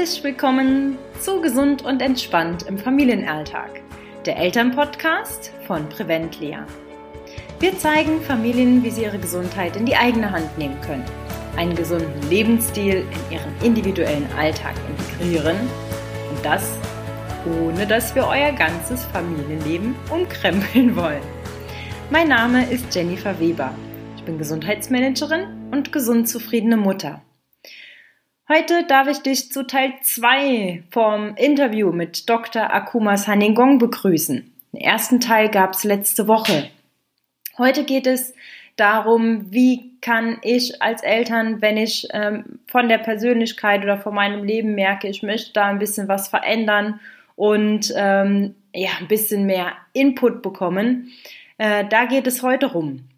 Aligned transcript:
Herzlich 0.00 0.24
willkommen 0.24 0.96
zu 1.20 1.42
Gesund 1.42 1.84
und 1.84 2.00
Entspannt 2.00 2.62
im 2.62 2.78
Familienalltag, 2.78 3.82
der 4.24 4.38
Elternpodcast 4.38 5.52
von 5.66 5.86
Prevent 5.90 6.40
Lea. 6.40 6.60
Wir 7.58 7.76
zeigen 7.76 8.22
Familien, 8.22 8.82
wie 8.82 8.88
sie 8.88 9.02
ihre 9.02 9.18
Gesundheit 9.18 9.76
in 9.76 9.84
die 9.84 9.96
eigene 9.96 10.30
Hand 10.30 10.56
nehmen 10.56 10.80
können, 10.80 11.04
einen 11.54 11.76
gesunden 11.76 12.30
Lebensstil 12.30 13.04
in 13.04 13.36
ihren 13.36 13.52
individuellen 13.62 14.26
Alltag 14.38 14.72
integrieren 14.88 15.58
und 16.30 16.44
das 16.46 16.78
ohne 17.62 17.86
dass 17.86 18.14
wir 18.14 18.26
euer 18.26 18.52
ganzes 18.52 19.04
Familienleben 19.04 19.94
umkrempeln 20.08 20.96
wollen. 20.96 21.22
Mein 22.08 22.28
Name 22.28 22.64
ist 22.70 22.94
Jennifer 22.94 23.38
Weber. 23.38 23.74
Ich 24.16 24.22
bin 24.22 24.38
Gesundheitsmanagerin 24.38 25.68
und 25.72 25.92
gesund 25.92 26.26
zufriedene 26.26 26.78
Mutter. 26.78 27.20
Heute 28.52 28.82
darf 28.82 29.06
ich 29.06 29.18
dich 29.18 29.52
zu 29.52 29.64
Teil 29.64 29.92
2 30.02 30.82
vom 30.90 31.36
Interview 31.36 31.92
mit 31.92 32.28
Dr. 32.28 32.74
Akuma 32.74 33.16
Saningong 33.16 33.78
begrüßen. 33.78 34.52
Den 34.72 34.80
ersten 34.80 35.20
Teil 35.20 35.50
gab 35.50 35.74
es 35.74 35.84
letzte 35.84 36.26
Woche. 36.26 36.68
Heute 37.58 37.84
geht 37.84 38.08
es 38.08 38.34
darum, 38.74 39.52
wie 39.52 39.92
kann 40.00 40.38
ich 40.42 40.82
als 40.82 41.04
Eltern, 41.04 41.62
wenn 41.62 41.76
ich 41.76 42.08
ähm, 42.12 42.58
von 42.66 42.88
der 42.88 42.98
Persönlichkeit 42.98 43.84
oder 43.84 43.98
von 43.98 44.16
meinem 44.16 44.42
Leben 44.42 44.74
merke, 44.74 45.06
ich 45.06 45.22
möchte 45.22 45.52
da 45.52 45.66
ein 45.66 45.78
bisschen 45.78 46.08
was 46.08 46.26
verändern 46.26 46.98
und 47.36 47.94
ähm, 47.94 48.56
ja, 48.74 48.90
ein 48.98 49.06
bisschen 49.06 49.46
mehr 49.46 49.74
Input 49.92 50.42
bekommen. 50.42 51.12
Äh, 51.56 51.84
da 51.88 52.04
geht 52.06 52.26
es 52.26 52.42
heute 52.42 52.66
rum. 52.66 53.09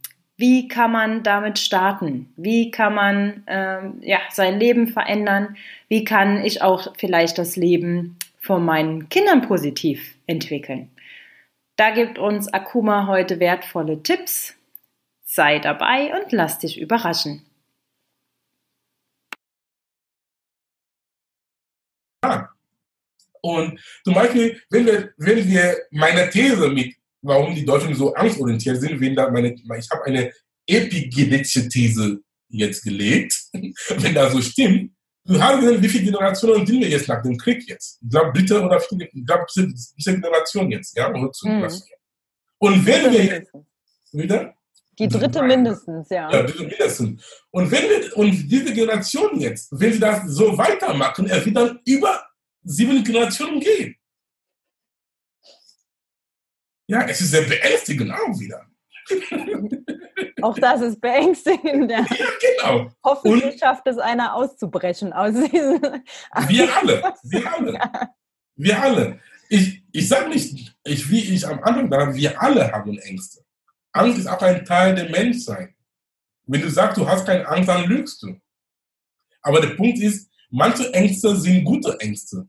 Wie 0.42 0.66
kann 0.66 0.90
man 0.90 1.22
damit 1.22 1.60
starten? 1.60 2.32
Wie 2.36 2.72
kann 2.72 2.96
man 2.96 3.44
ähm, 3.46 4.00
ja, 4.00 4.18
sein 4.28 4.58
Leben 4.58 4.88
verändern? 4.88 5.56
Wie 5.86 6.02
kann 6.02 6.44
ich 6.44 6.62
auch 6.62 6.92
vielleicht 6.98 7.38
das 7.38 7.54
Leben 7.54 8.18
von 8.40 8.64
meinen 8.64 9.08
Kindern 9.08 9.42
positiv 9.42 10.16
entwickeln? 10.26 10.90
Da 11.76 11.90
gibt 11.90 12.18
uns 12.18 12.52
Akuma 12.52 13.06
heute 13.06 13.38
wertvolle 13.38 14.02
Tipps. 14.02 14.56
Sei 15.22 15.60
dabei 15.60 16.12
und 16.12 16.32
lass 16.32 16.58
dich 16.58 16.80
überraschen. 16.80 17.46
Und 23.42 23.80
zum 24.02 24.14
Beispiel, 24.14 24.60
wenn 24.70 24.86
wir, 24.86 25.14
wenn 25.18 25.48
wir 25.48 25.76
meine 25.92 26.28
These 26.30 26.68
mit 26.68 26.96
warum 27.22 27.54
die 27.54 27.64
Deutschen 27.64 27.94
so 27.94 28.14
angstorientiert 28.14 28.80
sind, 28.80 29.00
wenn 29.00 29.14
da 29.14 29.30
meine, 29.30 29.54
ich 29.54 29.90
habe 29.90 30.04
eine 30.04 30.32
epigenetische 30.66 31.68
These 31.68 32.20
jetzt 32.48 32.82
gelegt, 32.82 33.34
wenn 33.52 34.14
das 34.14 34.32
so 34.32 34.42
stimmt, 34.42 34.92
du 35.24 35.40
hast 35.40 35.60
gesehen, 35.60 35.82
wie 35.82 35.88
viele 35.88 36.04
Generationen 36.04 36.66
sind 36.66 36.80
wir 36.80 36.88
jetzt 36.88 37.08
nach 37.08 37.22
dem 37.22 37.36
Krieg 37.36 37.66
jetzt? 37.68 37.98
Ich 38.02 38.10
glaube, 38.10 38.32
dritte 38.32 38.60
oder 38.60 38.80
vierte, 38.80 39.08
ich 39.12 39.26
glaube, 39.26 39.44
dritte 39.54 40.20
Generation 40.20 40.70
jetzt, 40.70 40.96
ja? 40.96 41.08
Mhm. 41.08 41.30
Und 42.58 42.86
wenn 42.86 43.12
wir 43.12 43.24
jetzt, 43.24 43.52
wieder? 44.12 44.54
Die 44.98 45.08
dritte 45.08 45.42
mindestens, 45.42 46.08
ja. 46.10 46.30
Ja, 46.30 46.42
dritte 46.42 46.64
mindestens. 46.64 47.24
Und 47.50 47.70
wenn 47.70 47.82
wir, 47.82 48.16
und 48.16 48.30
diese 48.50 48.72
Generation 48.72 49.40
jetzt, 49.40 49.68
wenn 49.72 49.92
sie 49.92 49.98
das 49.98 50.26
so 50.26 50.56
weitermachen, 50.58 51.26
es 51.30 51.44
wird 51.44 51.56
dann 51.56 51.80
über 51.86 52.22
sieben 52.62 53.02
Generationen 53.02 53.60
gehen. 53.60 53.96
Ja, 56.86 57.06
es 57.06 57.20
ist 57.20 57.30
sehr 57.30 57.42
beängstigend 57.42 58.12
auch 58.12 58.38
wieder. 58.38 58.66
Auch 60.42 60.58
das 60.58 60.80
ist 60.80 61.00
beängstigend. 61.00 61.90
Ja, 61.90 62.00
ja 62.00 62.26
genau. 62.40 62.90
Hoffentlich 63.04 63.52
Und 63.52 63.60
schafft 63.60 63.86
es 63.86 63.98
einer 63.98 64.34
auszubrechen 64.34 65.12
aus 65.12 65.34
diesem. 65.34 65.80
Wir 66.48 66.76
alle, 66.76 67.14
wir 67.22 67.52
alle. 67.52 67.72
Ja. 67.82 68.08
Wir 68.54 68.82
alle. 68.82 69.20
Ich, 69.48 69.82
ich 69.92 70.08
sage 70.08 70.28
nicht, 70.28 70.74
ich, 70.84 71.10
wie 71.10 71.34
ich 71.34 71.46
am 71.46 71.62
Anfang 71.62 71.90
dachte, 71.90 72.14
wir 72.14 72.40
alle 72.40 72.70
haben 72.70 72.98
Ängste. 72.98 73.42
Angst 73.92 74.18
ist 74.18 74.26
auch 74.26 74.42
ein 74.42 74.64
Teil 74.64 74.94
der 74.94 75.08
Menschsein. 75.10 75.74
Wenn 76.46 76.60
du 76.60 76.70
sagst, 76.70 76.98
du 76.98 77.08
hast 77.08 77.26
keine 77.26 77.46
Angst, 77.48 77.68
dann 77.68 77.86
lügst 77.86 78.22
du. 78.22 78.36
Aber 79.40 79.60
der 79.60 79.74
Punkt 79.74 79.98
ist, 79.98 80.30
manche 80.50 80.92
Ängste 80.92 81.34
sind 81.36 81.64
gute 81.64 81.98
Ängste. 82.00 82.46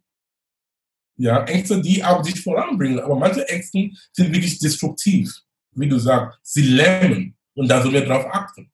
Ja, 1.18 1.44
Ängste, 1.46 1.82
die 1.82 2.04
auch 2.04 2.22
dich 2.22 2.42
voranbringen. 2.42 3.00
Aber 3.00 3.16
manche 3.16 3.48
Ängste 3.48 3.92
sind 4.12 4.34
wirklich 4.34 4.60
destruktiv. 4.60 5.32
Wie 5.72 5.88
du 5.88 6.00
sagst, 6.00 6.40
sie 6.44 6.64
lähmen. 6.64 7.36
Und 7.56 7.68
da 7.70 7.82
sollen 7.82 7.94
wir 7.94 8.06
drauf 8.06 8.26
achten. 8.32 8.72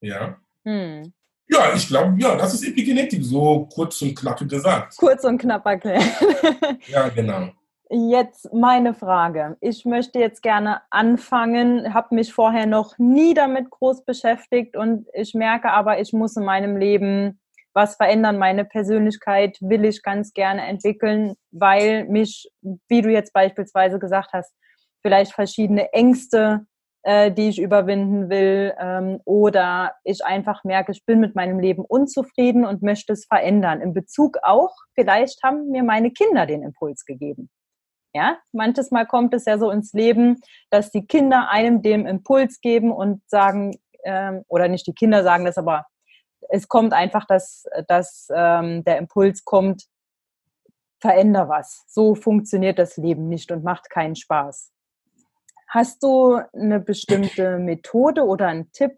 Ja. 0.00 0.36
Hm. 0.64 1.12
Ja, 1.48 1.74
ich 1.74 1.86
glaube, 1.86 2.16
ja, 2.18 2.36
das 2.36 2.54
ist 2.54 2.66
Epigenetik, 2.66 3.22
so 3.22 3.68
kurz 3.72 4.02
und 4.02 4.16
knapp 4.16 4.38
gesagt. 4.48 4.96
Kurz 4.96 5.24
und 5.24 5.38
knapp 5.38 5.64
erklärt. 5.64 6.02
ja, 6.88 7.08
genau. 7.08 7.50
Jetzt 7.88 8.52
meine 8.52 8.94
Frage. 8.94 9.56
Ich 9.60 9.84
möchte 9.84 10.18
jetzt 10.18 10.42
gerne 10.42 10.80
anfangen, 10.90 11.94
habe 11.94 12.16
mich 12.16 12.32
vorher 12.32 12.66
noch 12.66 12.98
nie 12.98 13.32
damit 13.32 13.70
groß 13.70 14.04
beschäftigt 14.04 14.76
und 14.76 15.06
ich 15.12 15.34
merke 15.34 15.70
aber, 15.70 16.00
ich 16.00 16.12
muss 16.12 16.36
in 16.36 16.44
meinem 16.44 16.76
Leben 16.76 17.38
was 17.76 17.96
verändern. 17.96 18.38
Meine 18.38 18.64
Persönlichkeit 18.64 19.58
will 19.60 19.84
ich 19.84 20.02
ganz 20.02 20.32
gerne 20.32 20.66
entwickeln, 20.66 21.34
weil 21.52 22.06
mich, 22.06 22.50
wie 22.88 23.02
du 23.02 23.12
jetzt 23.12 23.34
beispielsweise 23.34 23.98
gesagt 23.98 24.30
hast, 24.32 24.52
vielleicht 25.02 25.34
verschiedene 25.34 25.92
Ängste, 25.92 26.66
äh, 27.02 27.30
die 27.30 27.50
ich 27.50 27.60
überwinden 27.60 28.30
will, 28.30 28.74
ähm, 28.80 29.20
oder 29.26 29.94
ich 30.04 30.24
einfach 30.24 30.64
merke, 30.64 30.90
ich 30.90 31.04
bin 31.04 31.20
mit 31.20 31.36
meinem 31.36 31.60
Leben 31.60 31.84
unzufrieden 31.84 32.64
und 32.64 32.82
möchte 32.82 33.12
es 33.12 33.26
verändern. 33.26 33.82
In 33.82 33.92
Bezug 33.92 34.38
auch, 34.42 34.74
vielleicht 34.94 35.42
haben 35.44 35.68
mir 35.70 35.84
meine 35.84 36.10
Kinder 36.10 36.46
den 36.46 36.62
Impuls 36.62 37.04
gegeben. 37.04 37.50
Ja, 38.14 38.38
manches 38.52 38.90
Mal 38.90 39.04
kommt 39.04 39.34
es 39.34 39.44
ja 39.44 39.58
so 39.58 39.70
ins 39.70 39.92
Leben, 39.92 40.40
dass 40.70 40.90
die 40.90 41.06
Kinder 41.06 41.50
einem 41.50 41.82
dem 41.82 42.06
Impuls 42.06 42.62
geben 42.62 42.90
und 42.90 43.20
sagen, 43.28 43.76
ähm, 44.04 44.44
oder 44.48 44.68
nicht 44.68 44.86
die 44.86 44.94
Kinder 44.94 45.22
sagen 45.22 45.44
das, 45.44 45.58
aber 45.58 45.84
es 46.48 46.68
kommt 46.68 46.92
einfach, 46.92 47.26
dass, 47.26 47.66
dass 47.88 48.28
ähm, 48.34 48.84
der 48.84 48.98
Impuls 48.98 49.44
kommt, 49.44 49.86
veränder 51.00 51.48
was. 51.48 51.84
So 51.88 52.14
funktioniert 52.14 52.78
das 52.78 52.96
Leben 52.96 53.28
nicht 53.28 53.50
und 53.50 53.64
macht 53.64 53.90
keinen 53.90 54.16
Spaß. 54.16 54.72
Hast 55.68 56.02
du 56.02 56.40
eine 56.52 56.80
bestimmte 56.80 57.58
Methode 57.58 58.24
oder 58.24 58.48
einen 58.48 58.70
Tipp? 58.72 58.92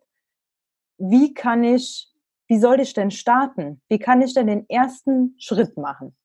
Wie 0.98 1.32
kann 1.34 1.64
ich, 1.64 2.08
wie 2.46 2.58
soll 2.58 2.80
ich 2.80 2.92
denn 2.92 3.10
starten? 3.10 3.80
Wie 3.88 3.98
kann 3.98 4.22
ich 4.22 4.34
denn 4.34 4.46
den 4.46 4.68
ersten 4.68 5.34
Schritt 5.38 5.76
machen? 5.76 6.16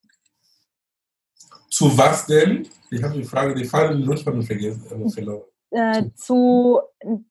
Zu 1.70 1.98
was 1.98 2.28
denn? 2.28 2.68
Ich 2.92 3.02
habe 3.02 3.16
die 3.16 3.24
Frage, 3.24 3.56
die 3.56 3.66
Frage 3.66 3.96
vergessen. 4.44 4.86
Äh, 4.92 5.53
äh, 5.74 6.12
zu, 6.14 6.82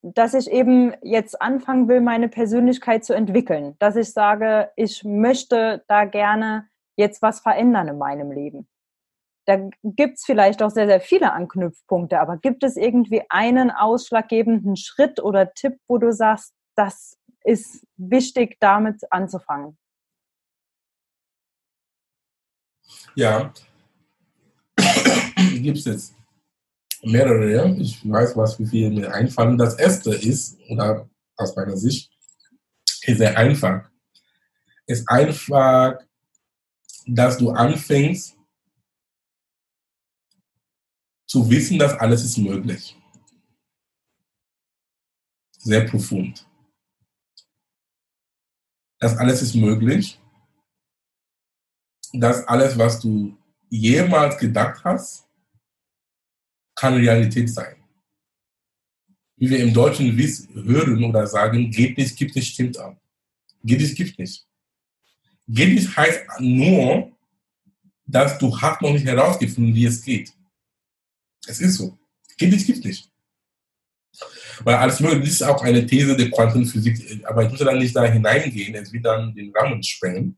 dass 0.01 0.33
ich 0.33 0.51
eben 0.51 0.93
jetzt 1.01 1.41
anfangen 1.41 1.87
will, 1.87 2.01
meine 2.01 2.27
Persönlichkeit 2.27 3.05
zu 3.05 3.13
entwickeln. 3.13 3.75
Dass 3.79 3.95
ich 3.95 4.11
sage, 4.11 4.69
ich 4.75 5.03
möchte 5.03 5.83
da 5.87 6.05
gerne 6.05 6.67
jetzt 6.97 7.21
was 7.21 7.39
verändern 7.39 7.87
in 7.87 7.97
meinem 7.97 8.31
Leben. 8.31 8.67
Da 9.45 9.69
gibt 9.83 10.17
es 10.17 10.25
vielleicht 10.25 10.61
auch 10.61 10.71
sehr, 10.71 10.87
sehr 10.87 11.01
viele 11.01 11.31
Anknüpfpunkte, 11.31 12.19
aber 12.19 12.37
gibt 12.37 12.63
es 12.63 12.77
irgendwie 12.77 13.23
einen 13.29 13.71
ausschlaggebenden 13.71 14.75
Schritt 14.75 15.21
oder 15.21 15.53
Tipp, 15.53 15.79
wo 15.87 15.97
du 15.97 16.11
sagst, 16.11 16.53
das 16.75 17.17
ist 17.43 17.85
wichtig, 17.97 18.57
damit 18.59 19.09
anzufangen? 19.11 19.77
Ja, 23.15 23.53
gibt 25.61 25.77
es 25.77 25.85
jetzt 25.85 26.22
mehrere. 27.03 27.75
Ich 27.79 28.07
weiß, 28.09 28.35
was 28.35 28.59
wie 28.59 28.65
viele 28.65 28.89
mir 28.89 29.13
einfallen. 29.13 29.57
Das 29.57 29.75
erste 29.75 30.13
ist, 30.13 30.57
oder 30.69 31.09
aus 31.35 31.55
meiner 31.55 31.77
Sicht, 31.77 32.11
ist 33.03 33.17
sehr 33.17 33.37
einfach. 33.37 33.89
Ist 34.85 35.07
einfach, 35.09 35.97
dass 37.05 37.37
du 37.37 37.51
anfängst 37.51 38.37
zu 41.27 41.49
wissen, 41.49 41.79
dass 41.79 41.93
alles 41.93 42.23
ist 42.23 42.37
möglich. 42.37 42.95
Sehr 45.57 45.85
profund. 45.85 46.47
Das 48.99 49.17
alles 49.17 49.41
ist 49.41 49.55
möglich. 49.55 50.19
Dass 52.13 52.47
alles, 52.47 52.77
was 52.77 52.99
du 52.99 53.35
jemals 53.69 54.37
gedacht 54.37 54.83
hast, 54.83 55.27
kann 56.75 56.95
Realität 56.95 57.49
sein. 57.49 57.75
Wie 59.35 59.49
wir 59.49 59.59
im 59.59 59.73
Deutschen 59.73 60.15
hören 60.15 61.03
oder 61.03 61.27
sagen, 61.27 61.69
geht 61.71 61.97
nicht, 61.97 62.15
gibt 62.15 62.35
nicht, 62.35 62.53
stimmt 62.53 62.79
auch. 62.79 62.95
Geht 63.63 63.79
nicht, 63.79 63.95
gibt 63.95 64.19
nicht. 64.19 64.45
Geht 65.47 65.73
nicht 65.75 65.95
heißt 65.95 66.21
nur, 66.39 67.11
dass 68.05 68.37
du 68.37 68.59
hast 68.59 68.81
noch 68.81 68.93
nicht 68.93 69.05
herausgefunden, 69.05 69.73
wie 69.73 69.85
es 69.85 70.01
geht. 70.01 70.31
Es 71.47 71.59
ist 71.59 71.75
so. 71.75 71.97
Geht 72.37 72.51
nicht, 72.51 72.65
gibt 72.65 72.85
nicht. 72.85 73.09
Weil 74.63 74.75
alles 74.75 74.99
möglich 74.99 75.29
ist 75.29 75.43
auch 75.43 75.61
eine 75.63 75.85
These 75.85 76.15
der 76.15 76.29
Quantenphysik, 76.29 77.25
aber 77.25 77.43
ich 77.43 77.49
muss 77.49 77.59
dann 77.59 77.79
nicht 77.79 77.95
da 77.95 78.05
hineingehen, 78.05 78.75
es 78.75 78.93
wird 78.93 79.05
dann 79.05 79.33
den 79.33 79.51
Rahmen 79.55 79.81
sprengen. 79.81 80.37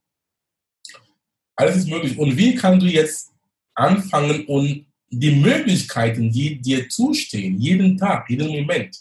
Alles 1.55 1.77
ist 1.77 1.87
möglich. 1.87 2.17
Und 2.17 2.35
wie 2.37 2.55
kannst 2.55 2.85
du 2.85 2.89
jetzt 2.89 3.33
anfangen 3.73 4.45
und 4.45 4.84
die 5.09 5.35
Möglichkeiten, 5.35 6.31
die 6.31 6.59
dir 6.59 6.89
zustehen, 6.89 7.59
jeden 7.59 7.97
Tag, 7.97 8.29
jeden 8.29 8.49
Moment, 8.49 8.97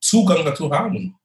Zugang 0.00 0.44
dazu 0.44 0.70
haben? 0.70 1.16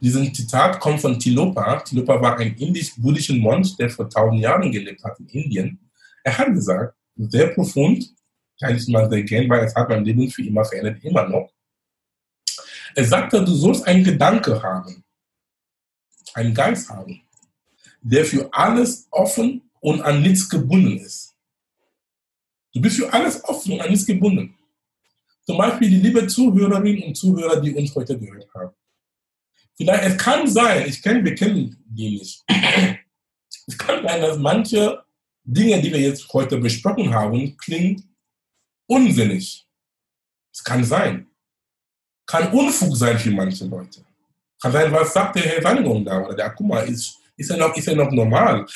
Diesen 0.00 0.34
Zitat 0.34 0.80
kommt 0.80 1.00
von 1.00 1.18
Tilopa. 1.18 1.80
Tilopa 1.80 2.20
war 2.20 2.38
ein 2.38 2.54
indisch-buddhischer 2.56 3.34
Mönch, 3.34 3.76
der 3.76 3.88
vor 3.88 4.08
tausend 4.08 4.40
Jahren 4.40 4.70
gelebt 4.70 5.02
hat 5.04 5.18
in 5.20 5.28
Indien. 5.28 5.90
Er 6.22 6.36
hat 6.36 6.52
gesagt, 6.52 6.96
sehr 7.16 7.48
profund, 7.48 8.14
kann 8.60 8.76
ich 8.76 8.88
mal 8.88 9.08
sehr 9.08 9.22
gern, 9.22 9.48
weil 9.48 9.64
es 9.64 9.74
hat 9.74 9.88
mein 9.88 10.04
Leben 10.04 10.28
für 10.30 10.42
immer 10.42 10.64
verändert, 10.64 11.02
immer 11.04 11.28
noch. 11.28 11.50
Er 12.94 13.04
sagte, 13.04 13.44
du 13.44 13.54
sollst 13.54 13.86
einen 13.86 14.04
Gedanke 14.04 14.62
haben, 14.62 15.04
einen 16.34 16.54
Geist 16.54 16.88
haben, 16.88 17.22
der 18.00 18.24
für 18.24 18.48
alles 18.52 19.08
offen 19.10 19.63
und 19.84 20.00
an 20.00 20.22
nichts 20.22 20.48
gebunden 20.48 20.96
ist. 20.98 21.36
Du 22.72 22.80
bist 22.80 22.96
für 22.96 23.12
alles 23.12 23.44
offen 23.44 23.72
und 23.72 23.82
an 23.82 23.90
nichts 23.90 24.06
gebunden. 24.06 24.56
Zum 25.44 25.58
Beispiel 25.58 25.90
die 25.90 26.00
liebe 26.00 26.26
Zuhörerinnen 26.26 27.02
und 27.02 27.14
Zuhörer, 27.14 27.60
die 27.60 27.74
uns 27.74 27.94
heute 27.94 28.18
gehört 28.18 28.48
haben. 28.54 28.74
Vielleicht, 29.76 30.04
es 30.04 30.16
kann 30.16 30.48
sein, 30.48 30.88
ich 30.88 31.02
kenne, 31.02 31.22
wir 31.22 31.34
kennen 31.34 31.76
die 31.86 32.18
nicht. 32.18 32.44
Es 33.66 33.76
kann 33.76 34.02
sein, 34.02 34.22
dass 34.22 34.38
manche 34.38 35.04
Dinge, 35.42 35.80
die 35.82 35.92
wir 35.92 36.00
jetzt 36.00 36.32
heute 36.32 36.56
besprochen 36.56 37.12
haben, 37.12 37.56
klingen 37.58 38.16
unsinnig. 38.86 39.66
Es 40.52 40.64
kann 40.64 40.82
sein. 40.82 41.26
Kann 42.26 42.52
Unfug 42.52 42.96
sein 42.96 43.18
für 43.18 43.30
manche 43.30 43.66
Leute. 43.66 44.02
Kann 44.60 44.72
sein, 44.72 44.90
was 44.92 45.12
sagt 45.12 45.36
der 45.36 45.42
Herr 45.42 45.64
Wannigung 45.64 46.04
da? 46.06 46.24
Oder 46.24 46.34
der, 46.34 46.54
mal, 46.60 46.88
ist, 46.88 47.18
ist, 47.36 47.50
er, 47.50 47.56
noch, 47.56 47.76
ist 47.76 47.88
er 47.88 47.96
noch 47.96 48.10
normal? 48.10 48.64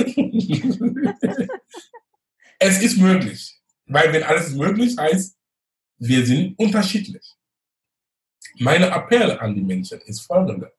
es 2.58 2.82
ist 2.82 2.98
möglich. 2.98 3.60
Weil 3.86 4.12
wenn 4.12 4.22
alles 4.22 4.52
möglich 4.52 4.96
heißt, 4.98 5.36
wir 5.98 6.26
sind 6.26 6.58
unterschiedlich. 6.58 7.36
Meine 8.58 8.90
Appell 8.90 9.38
an 9.38 9.54
die 9.54 9.62
Menschen 9.62 10.00
ist 10.02 10.20
folgende. 10.20 10.72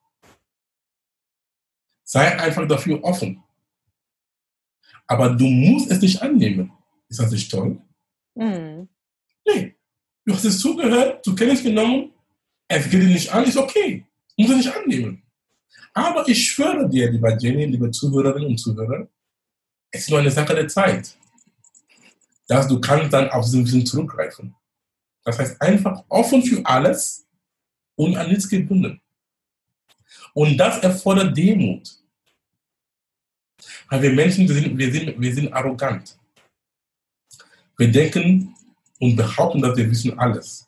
Sei 2.03 2.37
einfach 2.39 2.67
dafür 2.67 3.03
offen. 3.03 3.43
Aber 5.07 5.29
du 5.29 5.45
musst 5.45 5.91
es 5.91 6.01
nicht 6.01 6.21
annehmen. 6.21 6.71
Ist 7.07 7.19
das 7.19 7.31
nicht 7.31 7.49
toll? 7.49 7.81
Mhm. 8.35 8.87
Nee. 9.47 9.75
Du 10.25 10.33
hast 10.33 10.45
es 10.45 10.59
zugehört, 10.59 11.25
du 11.25 11.33
kennst 11.33 11.63
genommen, 11.63 12.13
es 12.67 12.89
geht 12.89 13.01
dir 13.01 13.07
nicht 13.07 13.33
an, 13.33 13.45
ist 13.45 13.57
okay. 13.57 14.05
Muss 14.37 14.51
er 14.51 14.57
nicht 14.57 14.75
annehmen. 14.75 15.23
Aber 15.99 16.25
ich 16.29 16.51
schwöre 16.51 16.87
dir, 16.87 17.11
lieber 17.11 17.37
Jenny, 17.37 17.65
liebe 17.65 17.91
Zuhörerinnen 17.91 18.51
und 18.51 18.57
Zuhörer, 18.57 19.05
es 19.91 20.01
ist 20.03 20.09
nur 20.09 20.19
eine 20.19 20.31
Sache 20.31 20.55
der 20.55 20.67
Zeit, 20.69 21.13
dass 22.47 22.69
du 22.69 22.79
kannst 22.79 23.11
dann 23.11 23.29
auf 23.31 23.43
diesen 23.43 23.65
Wissen 23.65 23.85
zurückgreifen. 23.85 24.55
Das 25.25 25.37
heißt, 25.37 25.61
einfach 25.61 26.05
offen 26.07 26.41
für 26.41 26.65
alles 26.65 27.27
und 27.95 28.15
an 28.15 28.29
nichts 28.29 28.47
gebunden. 28.47 29.01
Und 30.33 30.57
das 30.57 30.79
erfordert 30.79 31.35
Demut. 31.35 31.99
Weil 33.89 34.01
wir 34.01 34.13
Menschen, 34.13 34.47
wir 34.47 34.55
sind, 34.55 34.77
wir 34.77 34.93
sind, 34.93 35.19
wir 35.19 35.33
sind 35.33 35.51
arrogant. 35.51 36.17
Wir 37.77 37.91
denken 37.91 38.55
und 38.99 39.17
behaupten, 39.17 39.61
dass 39.61 39.75
wir 39.75 39.91
wissen 39.91 40.17
alles. 40.17 40.65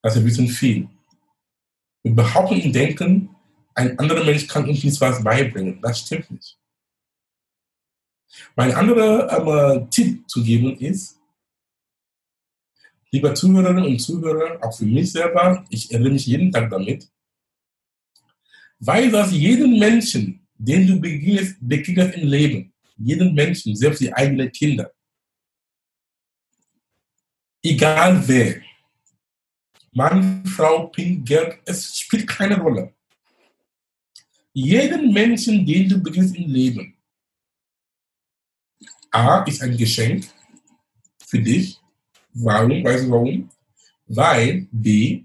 Dass 0.00 0.14
wir 0.14 0.24
wissen 0.24 0.48
viel. 0.48 0.88
Wir 2.02 2.14
behaupten 2.14 2.62
und 2.62 2.72
denken, 2.72 3.34
ein 3.78 3.98
anderer 3.98 4.24
Mensch 4.24 4.46
kann 4.46 4.68
uns 4.68 4.82
nichts 4.82 5.00
was 5.00 5.22
beibringen. 5.22 5.80
Das 5.80 6.00
stimmt 6.00 6.30
nicht. 6.30 6.58
Mein 8.56 8.72
anderer 8.72 9.78
ähm, 9.78 9.90
Tipp 9.90 10.28
zu 10.28 10.42
geben 10.42 10.76
ist, 10.78 11.18
lieber 13.10 13.34
Zuhörerinnen 13.34 13.86
und 13.86 13.98
Zuhörer, 13.98 14.58
auch 14.62 14.76
für 14.76 14.84
mich 14.84 15.12
selber, 15.12 15.64
ich 15.70 15.90
erinnere 15.90 16.12
mich 16.12 16.26
jeden 16.26 16.52
Tag 16.52 16.70
damit, 16.70 17.08
weil 18.78 19.10
das 19.10 19.32
jeden 19.32 19.78
Menschen 19.78 20.46
den 20.58 20.86
du 20.86 21.00
begegnest, 21.00 21.56
begegnest 21.60 22.14
im 22.16 22.28
Leben, 22.28 22.72
jeden 22.96 23.32
Menschen, 23.32 23.76
selbst 23.76 24.00
die 24.00 24.12
eigenen 24.12 24.50
Kinder, 24.50 24.92
egal 27.62 28.26
wer, 28.26 28.60
Mann, 29.92 30.44
Frau, 30.44 30.88
Pink, 30.88 31.26
Geld, 31.26 31.58
es 31.64 31.98
spielt 31.98 32.26
keine 32.26 32.60
Rolle. 32.60 32.94
Jeden 34.58 35.12
Menschen, 35.12 35.64
den 35.64 35.88
du 35.88 36.02
begegnest 36.02 36.34
im 36.34 36.50
Leben, 36.50 36.94
A 39.12 39.44
ist 39.44 39.62
ein 39.62 39.76
Geschenk 39.76 40.26
für 41.24 41.40
dich. 41.40 41.78
Warum? 42.32 42.82
Weißt 42.82 43.04
du 43.04 43.10
warum? 43.10 43.50
Weil 44.06 44.66
B, 44.72 45.22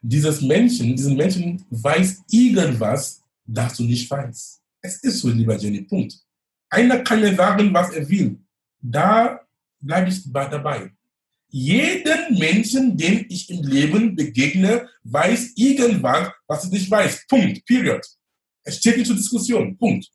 dieses 0.00 0.40
Menschen, 0.42 0.94
diesen 0.94 1.16
Menschen 1.16 1.64
weiß 1.70 2.22
irgendwas 2.30 3.20
das 3.44 3.76
du 3.76 3.82
nicht 3.82 4.08
weißt. 4.08 4.62
Es 4.80 5.02
ist 5.02 5.18
so, 5.18 5.28
lieber 5.30 5.56
Jenny, 5.56 5.82
Punkt. 5.82 6.14
Einer 6.70 7.00
kann 7.02 7.20
mir 7.20 7.34
sagen, 7.34 7.74
was 7.74 7.90
er 7.90 8.08
will. 8.08 8.38
Da 8.80 9.40
bleibe 9.80 10.08
ich 10.08 10.22
dabei. 10.32 10.92
Jeden 11.54 12.38
Menschen, 12.38 12.96
den 12.96 13.26
ich 13.28 13.50
im 13.50 13.62
Leben 13.62 14.16
begegne, 14.16 14.88
weiß 15.04 15.52
irgendwas, 15.56 16.32
was 16.46 16.64
ich 16.64 16.70
nicht 16.70 16.90
weiß. 16.90 17.26
Punkt. 17.28 17.66
Period. 17.66 18.02
Es 18.64 18.78
steht 18.78 18.96
nicht 18.96 19.06
zur 19.06 19.16
Diskussion. 19.16 19.76
Punkt. 19.76 20.10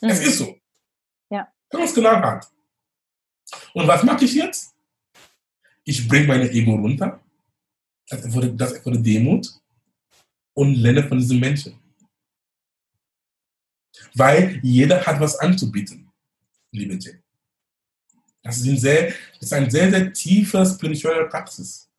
Mhm. 0.00 0.10
Es 0.10 0.20
ist 0.20 0.38
so. 0.38 0.56
Ja. 1.28 1.52
Ganz 1.68 1.92
genau 1.92 2.10
hart. 2.10 2.46
Und 3.74 3.88
was 3.88 4.04
mache 4.04 4.24
ich 4.24 4.34
jetzt? 4.34 4.72
Ich 5.82 6.06
bringe 6.06 6.28
meine 6.28 6.48
Ego 6.48 6.76
runter. 6.76 7.20
Das 8.06 8.24
erfordert, 8.24 8.60
das 8.60 8.72
erfordert 8.74 9.04
Demut 9.04 9.48
und 10.54 10.74
lerne 10.76 11.02
von 11.08 11.18
diesen 11.18 11.40
Menschen. 11.40 11.76
Weil 14.14 14.60
jeder 14.62 15.04
hat 15.04 15.20
was 15.20 15.36
anzubieten, 15.36 16.08
liebe 16.70 16.94
Jane. 16.94 17.19
Das 18.42 18.58
ist, 18.58 18.68
ein 18.68 18.78
sehr, 18.78 19.08
das 19.08 19.42
ist 19.42 19.52
eine 19.52 19.70
sehr, 19.70 19.90
sehr 19.90 20.12
tiefe 20.12 20.64
spirituelle 20.64 21.28
Praxis. 21.28 21.90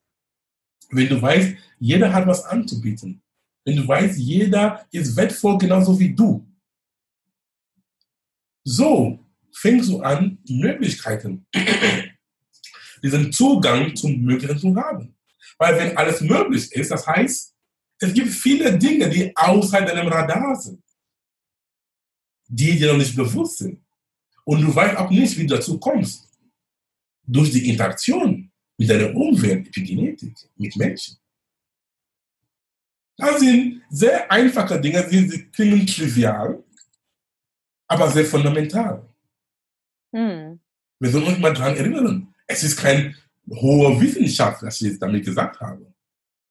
Wenn 0.89 1.07
du 1.07 1.21
weißt, 1.21 1.55
jeder 1.79 2.11
hat 2.11 2.27
was 2.27 2.43
anzubieten. 2.45 3.21
Wenn 3.63 3.77
du 3.77 3.87
weißt, 3.87 4.17
jeder 4.17 4.85
ist 4.91 5.15
wertvoll 5.15 5.57
genauso 5.57 5.97
wie 5.99 6.13
du. 6.13 6.47
So 8.63 9.19
fängst 9.53 9.89
du 9.89 10.01
an, 10.01 10.39
Möglichkeiten, 10.47 11.45
diesen 13.03 13.31
Zugang 13.31 13.95
zum 13.95 14.21
Möglichen 14.21 14.57
zu 14.57 14.75
haben. 14.75 15.15
Weil 15.57 15.77
wenn 15.77 15.97
alles 15.97 16.21
möglich 16.21 16.71
ist, 16.71 16.91
das 16.91 17.05
heißt, 17.05 17.55
es 17.99 18.13
gibt 18.13 18.29
viele 18.29 18.77
Dinge, 18.77 19.09
die 19.09 19.35
außerhalb 19.35 19.87
deinem 19.87 20.07
Radar 20.07 20.55
sind, 20.55 20.83
die 22.47 22.77
dir 22.77 22.91
noch 22.91 22.97
nicht 22.97 23.15
bewusst 23.15 23.59
sind. 23.59 23.83
Und 24.43 24.61
du 24.61 24.73
weißt 24.73 24.97
auch 24.97 25.09
nicht, 25.11 25.37
wie 25.37 25.45
du 25.45 25.55
dazu 25.55 25.79
kommst. 25.79 26.30
Durch 27.23 27.51
die 27.51 27.69
Interaktion 27.69 28.51
mit 28.77 28.89
deiner 28.89 29.15
Umwelt, 29.15 29.67
Epigenetik, 29.67 30.35
mit 30.55 30.75
Menschen. 30.75 31.17
Das 33.17 33.39
sind 33.39 33.83
sehr 33.89 34.31
einfache 34.31 34.81
Dinge, 34.81 35.07
die 35.07 35.49
klingen 35.51 35.85
trivial, 35.85 36.63
aber 37.87 38.09
sehr 38.09 38.25
fundamental. 38.25 39.07
Hm. 40.13 40.59
Wir 40.99 41.09
sollen 41.09 41.27
uns 41.27 41.39
mal 41.39 41.53
daran 41.53 41.75
erinnern. 41.75 42.33
Es 42.47 42.63
ist 42.63 42.77
keine 42.77 43.15
hohe 43.49 43.99
Wissenschaft, 44.01 44.63
was 44.63 44.81
ich 44.81 44.91
jetzt 44.91 45.01
damit 45.01 45.25
gesagt 45.25 45.59
habe. 45.59 45.93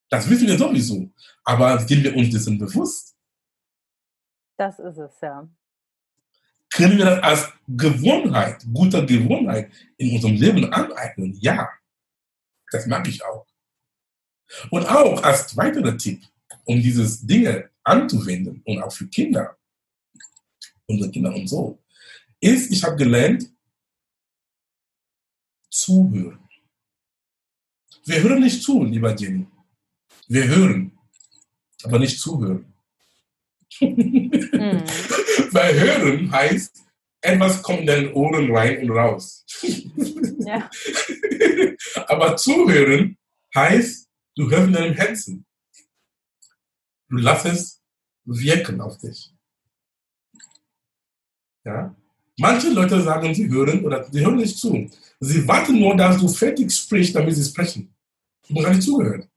Das 0.09 0.29
wissen 0.29 0.49
wir 0.49 0.59
sowieso. 0.59 1.11
Aber 1.45 1.79
sind 1.81 2.05
wir 2.05 2.15
uns 2.17 2.31
dessen 2.31 2.59
bewusst? 2.59 3.17
Das 4.57 4.79
ist 4.79 4.99
es, 4.99 5.21
ja. 5.23 5.49
Können 6.81 6.97
wir 6.97 7.05
das 7.05 7.23
als 7.23 7.53
Gewohnheit, 7.69 8.65
guter 8.73 9.05
Gewohnheit 9.05 9.71
in 9.99 10.15
unserem 10.15 10.37
Leben 10.37 10.73
aneignen? 10.73 11.37
Ja. 11.39 11.69
Das 12.73 12.87
mag 12.87 13.07
ich 13.07 13.23
auch. 13.23 13.47
Und 14.71 14.87
auch 14.87 15.23
als 15.23 15.55
weiterer 15.59 15.99
Tipp, 15.99 16.23
um 16.65 16.81
dieses 16.81 17.21
Dinge 17.21 17.69
anzuwenden 17.85 18.63
und 18.65 18.83
auch 18.83 18.91
für 18.93 19.07
Kinder, 19.09 19.59
unsere 20.87 21.11
Kinder 21.11 21.35
und 21.35 21.49
so, 21.49 21.79
ist, 22.41 22.71
ich 22.73 22.83
habe 22.83 22.97
gelernt, 22.97 23.45
zuhören. 25.69 26.49
Wir 28.07 28.23
hören 28.23 28.41
nicht 28.41 28.63
zu, 28.63 28.85
lieber 28.85 29.15
Jenny. 29.15 29.47
Wir 30.29 30.49
hören, 30.49 30.99
aber 31.83 31.99
nicht 31.99 32.19
zuhören. 32.19 32.73
Mhm. 33.81 34.83
Weil 35.52 35.80
hören 35.80 36.30
heißt, 36.30 36.83
etwas 37.23 37.62
kommt 37.62 37.80
in 37.80 37.87
deine 37.87 38.14
Ohren 38.14 38.54
rein 38.54 38.83
und 38.83 38.97
raus. 38.97 39.45
Ja. 40.38 40.71
aber 42.07 42.37
zuhören 42.37 43.19
heißt, 43.54 44.09
du 44.37 44.50
hörst 44.50 44.69
in 44.69 44.73
deinem 44.73 44.95
Herzen. 44.95 45.47
Du 47.09 47.16
lässt 47.16 47.47
es 47.47 47.83
wirken 48.25 48.80
auf 48.80 48.97
dich. 48.99 49.33
Ja? 51.64 51.95
Manche 52.38 52.71
Leute 52.71 53.02
sagen, 53.02 53.35
sie 53.35 53.49
hören 53.50 53.85
oder 53.85 54.11
sie 54.11 54.25
hören 54.25 54.37
nicht 54.37 54.57
zu. 54.57 54.90
Sie 55.19 55.47
warten 55.47 55.78
nur, 55.78 55.95
dass 55.97 56.19
du 56.19 56.28
fertig 56.28 56.73
sprichst, 56.73 57.14
damit 57.14 57.35
sie 57.35 57.45
sprechen. 57.45 57.95
Du 58.47 58.54
musst 58.54 58.66
gar 58.66 58.75
nicht 58.75 58.83
zuhören. 58.83 59.30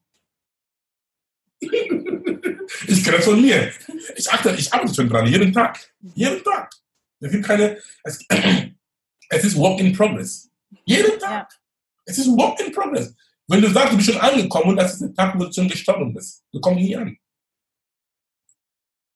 Ich 3.09 3.15
das 3.15 3.25
von 3.25 3.41
mir. 3.41 3.71
Ich 4.15 4.29
achte, 4.31 4.55
ich 4.57 4.71
arbeite 4.71 4.93
schon 4.93 5.09
dran, 5.09 5.27
jeden 5.27 5.51
Tag. 5.53 5.79
Jeden 6.15 6.43
Tag. 6.43 6.73
Es 7.19 7.31
gibt 7.31 7.45
keine, 7.45 7.77
es, 8.03 8.25
es 9.29 9.43
ist 9.43 9.57
Work 9.57 9.79
in 9.79 9.93
Progress. 9.93 10.49
Jeden 10.85 11.19
Tag. 11.19 11.51
Ja. 11.51 11.59
Es 12.05 12.17
ist 12.17 12.27
Work 12.27 12.59
in 12.59 12.71
Progress. 12.71 13.15
Wenn 13.47 13.61
du 13.61 13.69
sagst, 13.69 13.93
du 13.93 13.97
bist 13.97 14.11
schon 14.11 14.21
angekommen, 14.21 14.75
das 14.75 14.93
ist 14.93 15.01
der 15.01 15.13
Tag, 15.13 15.37
wo 15.37 15.45
du 15.45 15.53
schon 15.53 15.67
gestorben 15.67 16.13
bist. 16.13 16.43
Du 16.51 16.59
kommst 16.59 16.81
nie 16.81 16.95
an. 16.95 17.17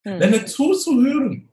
Hm. 0.05 0.19
Lerne 0.19 0.45
zuzuhören. 0.45 1.49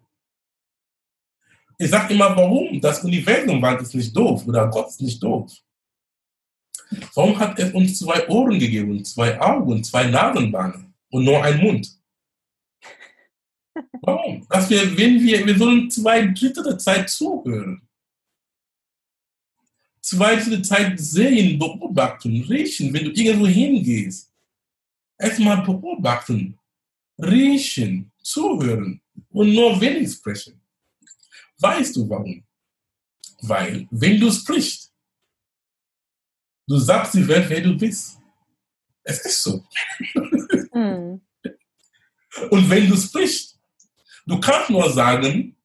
Ich 1.79 1.91
sage 1.91 2.15
immer, 2.15 2.37
warum? 2.37 2.81
Das 2.81 3.03
Universum 3.03 3.61
war 3.61 3.81
ist 3.81 3.95
nicht 3.95 4.17
doof 4.17 4.47
oder 4.47 4.69
Gott 4.69 4.89
ist 4.89 5.01
nicht 5.01 5.23
doof. 5.23 5.53
Warum 7.15 7.39
hat 7.39 7.59
er 7.59 7.75
uns 7.75 7.99
zwei 7.99 8.29
Ohren 8.29 8.59
gegeben, 8.59 9.05
zwei 9.05 9.41
Augen, 9.41 9.83
zwei 9.83 10.07
Nasenbahnen 10.07 10.95
und 11.11 11.25
nur 11.25 11.43
einen 11.43 11.61
Mund? 11.61 11.99
Warum? 14.03 14.47
Dass 14.49 14.71
wir, 14.71 14.97
wenn 14.97 15.21
wir, 15.21 15.47
wir 15.47 15.59
sollen 15.59 15.91
zwei 15.91 16.27
Drittel 16.27 16.63
der 16.63 16.79
Zeit 16.79 17.11
zuhören. 17.11 17.83
Zwei 20.01 20.37
Drittel 20.37 20.57
der 20.59 20.63
Zeit 20.63 21.01
sehen, 21.01 21.59
beobachten, 21.59 22.43
riechen, 22.45 22.93
wenn 22.93 23.05
du 23.05 23.11
irgendwo 23.11 23.47
hingehst. 23.47 24.33
Erstmal 25.19 25.63
beobachten, 25.63 26.59
riechen, 27.19 28.13
zuhören 28.23 29.01
und 29.31 29.55
nur 29.55 29.81
wenig 29.81 30.13
sprechen. 30.13 30.61
Weißt 31.59 31.97
du 31.97 32.09
warum? 32.09 32.45
Weil, 33.43 33.87
wenn 33.91 34.19
du 34.21 34.31
sprichst, 34.31 34.93
du 36.67 36.79
sagst 36.79 37.15
die 37.15 37.27
Welt, 37.27 37.49
wer 37.49 37.61
du 37.61 37.77
bist. 37.77 38.19
Es 39.03 39.25
ist 39.25 39.43
so. 39.43 39.65
Mm. 40.73 41.21
Und 42.51 42.71
wenn 42.71 42.89
du 42.89 42.97
sprichst, 42.97 43.54
du 44.27 44.41
kannst 44.41 44.71
nur 44.71 44.91
sagen, 44.91 45.57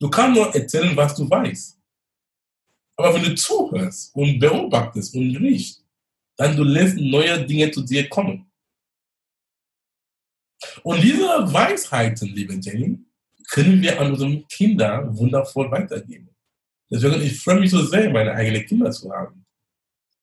du 0.00 0.10
kannst 0.10 0.36
nur 0.36 0.54
erzählen, 0.54 0.96
was 0.96 1.14
du 1.14 1.28
weißt. 1.28 1.78
Aber 2.96 3.14
wenn 3.14 3.24
du 3.24 3.34
zuhörst 3.34 4.14
und 4.14 4.38
beobachtest 4.38 5.14
und 5.14 5.36
riechst, 5.36 5.84
dann 6.36 6.56
du 6.56 6.64
lässt 6.64 6.96
neue 6.96 7.44
Dinge 7.44 7.70
zu 7.70 7.82
dir 7.82 8.08
kommen. 8.08 8.50
Und 10.82 11.02
diese 11.02 11.26
Weisheiten, 11.52 12.28
liebe 12.28 12.54
Jenny, 12.54 12.98
können 13.48 13.82
wir 13.82 14.00
an 14.00 14.12
unsere 14.12 14.42
Kinder 14.44 15.06
wundervoll 15.16 15.70
weitergeben. 15.70 16.30
Deswegen, 16.90 17.22
ich 17.22 17.40
freue 17.40 17.60
mich 17.60 17.70
so 17.70 17.84
sehr, 17.84 18.10
meine 18.10 18.32
eigenen 18.32 18.64
Kinder 18.64 18.90
zu 18.90 19.12
haben. 19.12 19.44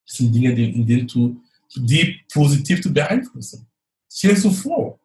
Das 0.06 0.18
sind 0.18 0.34
Dinge, 0.34 0.54
die, 0.56 0.72
in 0.72 0.86
denen 0.86 1.08
du, 1.08 1.42
die 1.76 2.22
positiv 2.32 2.82
zu 2.82 2.94
beeinflussen. 2.94 3.68
Stell 4.12 4.36
dir 4.36 4.52
vor, 4.52 5.00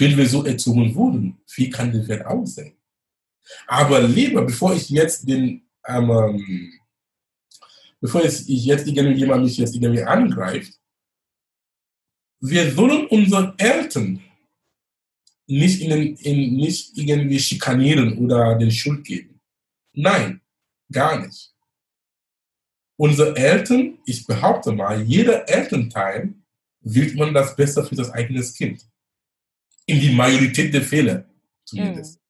wenn 0.00 0.16
wir 0.16 0.28
so 0.28 0.44
erzogen 0.44 0.94
wurden, 0.94 1.38
wie 1.54 1.70
kann 1.70 1.92
die 1.92 2.06
Welt 2.08 2.24
aussehen? 2.24 2.76
Aber 3.66 4.00
lieber, 4.00 4.42
bevor 4.42 4.74
ich 4.74 4.88
jetzt 4.90 5.28
den, 5.28 5.62
ähm, 5.86 6.72
bevor 8.00 8.24
ich 8.24 8.46
jetzt 8.46 8.86
irgendjemand 8.86 9.44
mich 9.44 9.58
jetzt 9.58 9.74
irgendwie 9.74 10.02
angreift, 10.02 10.72
wir 12.40 12.72
sollen 12.72 13.06
unseren 13.08 13.58
Eltern 13.58 14.22
nicht, 15.46 15.80
ihnen, 15.80 16.16
in, 16.16 16.56
nicht 16.56 16.96
irgendwie 16.96 17.38
schikanieren 17.38 18.16
oder 18.18 18.56
den 18.56 18.70
Schuld 18.70 19.04
geben. 19.04 19.40
Nein, 19.92 20.40
gar 20.90 21.26
nicht. 21.26 21.52
Unsere 22.96 23.36
Eltern, 23.36 23.98
ich 24.06 24.26
behaupte 24.26 24.72
mal, 24.72 25.02
jeder 25.02 25.48
Elternteil 25.48 26.34
will 26.80 27.14
man 27.16 27.34
das 27.34 27.56
Beste 27.56 27.84
für 27.84 27.96
das 27.96 28.10
eigene 28.10 28.42
Kind. 28.42 28.86
In 29.90 30.00
die 30.00 30.14
Majorität 30.14 30.72
der 30.72 30.82
Fälle 30.82 31.28
zumindest. 31.64 32.20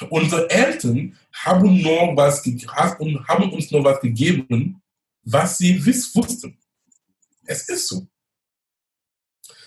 Mhm. 0.00 0.08
Unsere 0.10 0.48
Eltern 0.50 1.16
haben, 1.32 1.82
nur 1.82 2.16
was, 2.16 2.44
haben 2.44 3.52
uns 3.52 3.70
nur 3.70 3.84
was 3.84 4.00
gegeben, 4.00 4.82
was 5.22 5.58
sie 5.58 5.84
wussten. 5.84 6.58
Es 7.44 7.68
ist 7.68 7.88
so. 7.88 8.06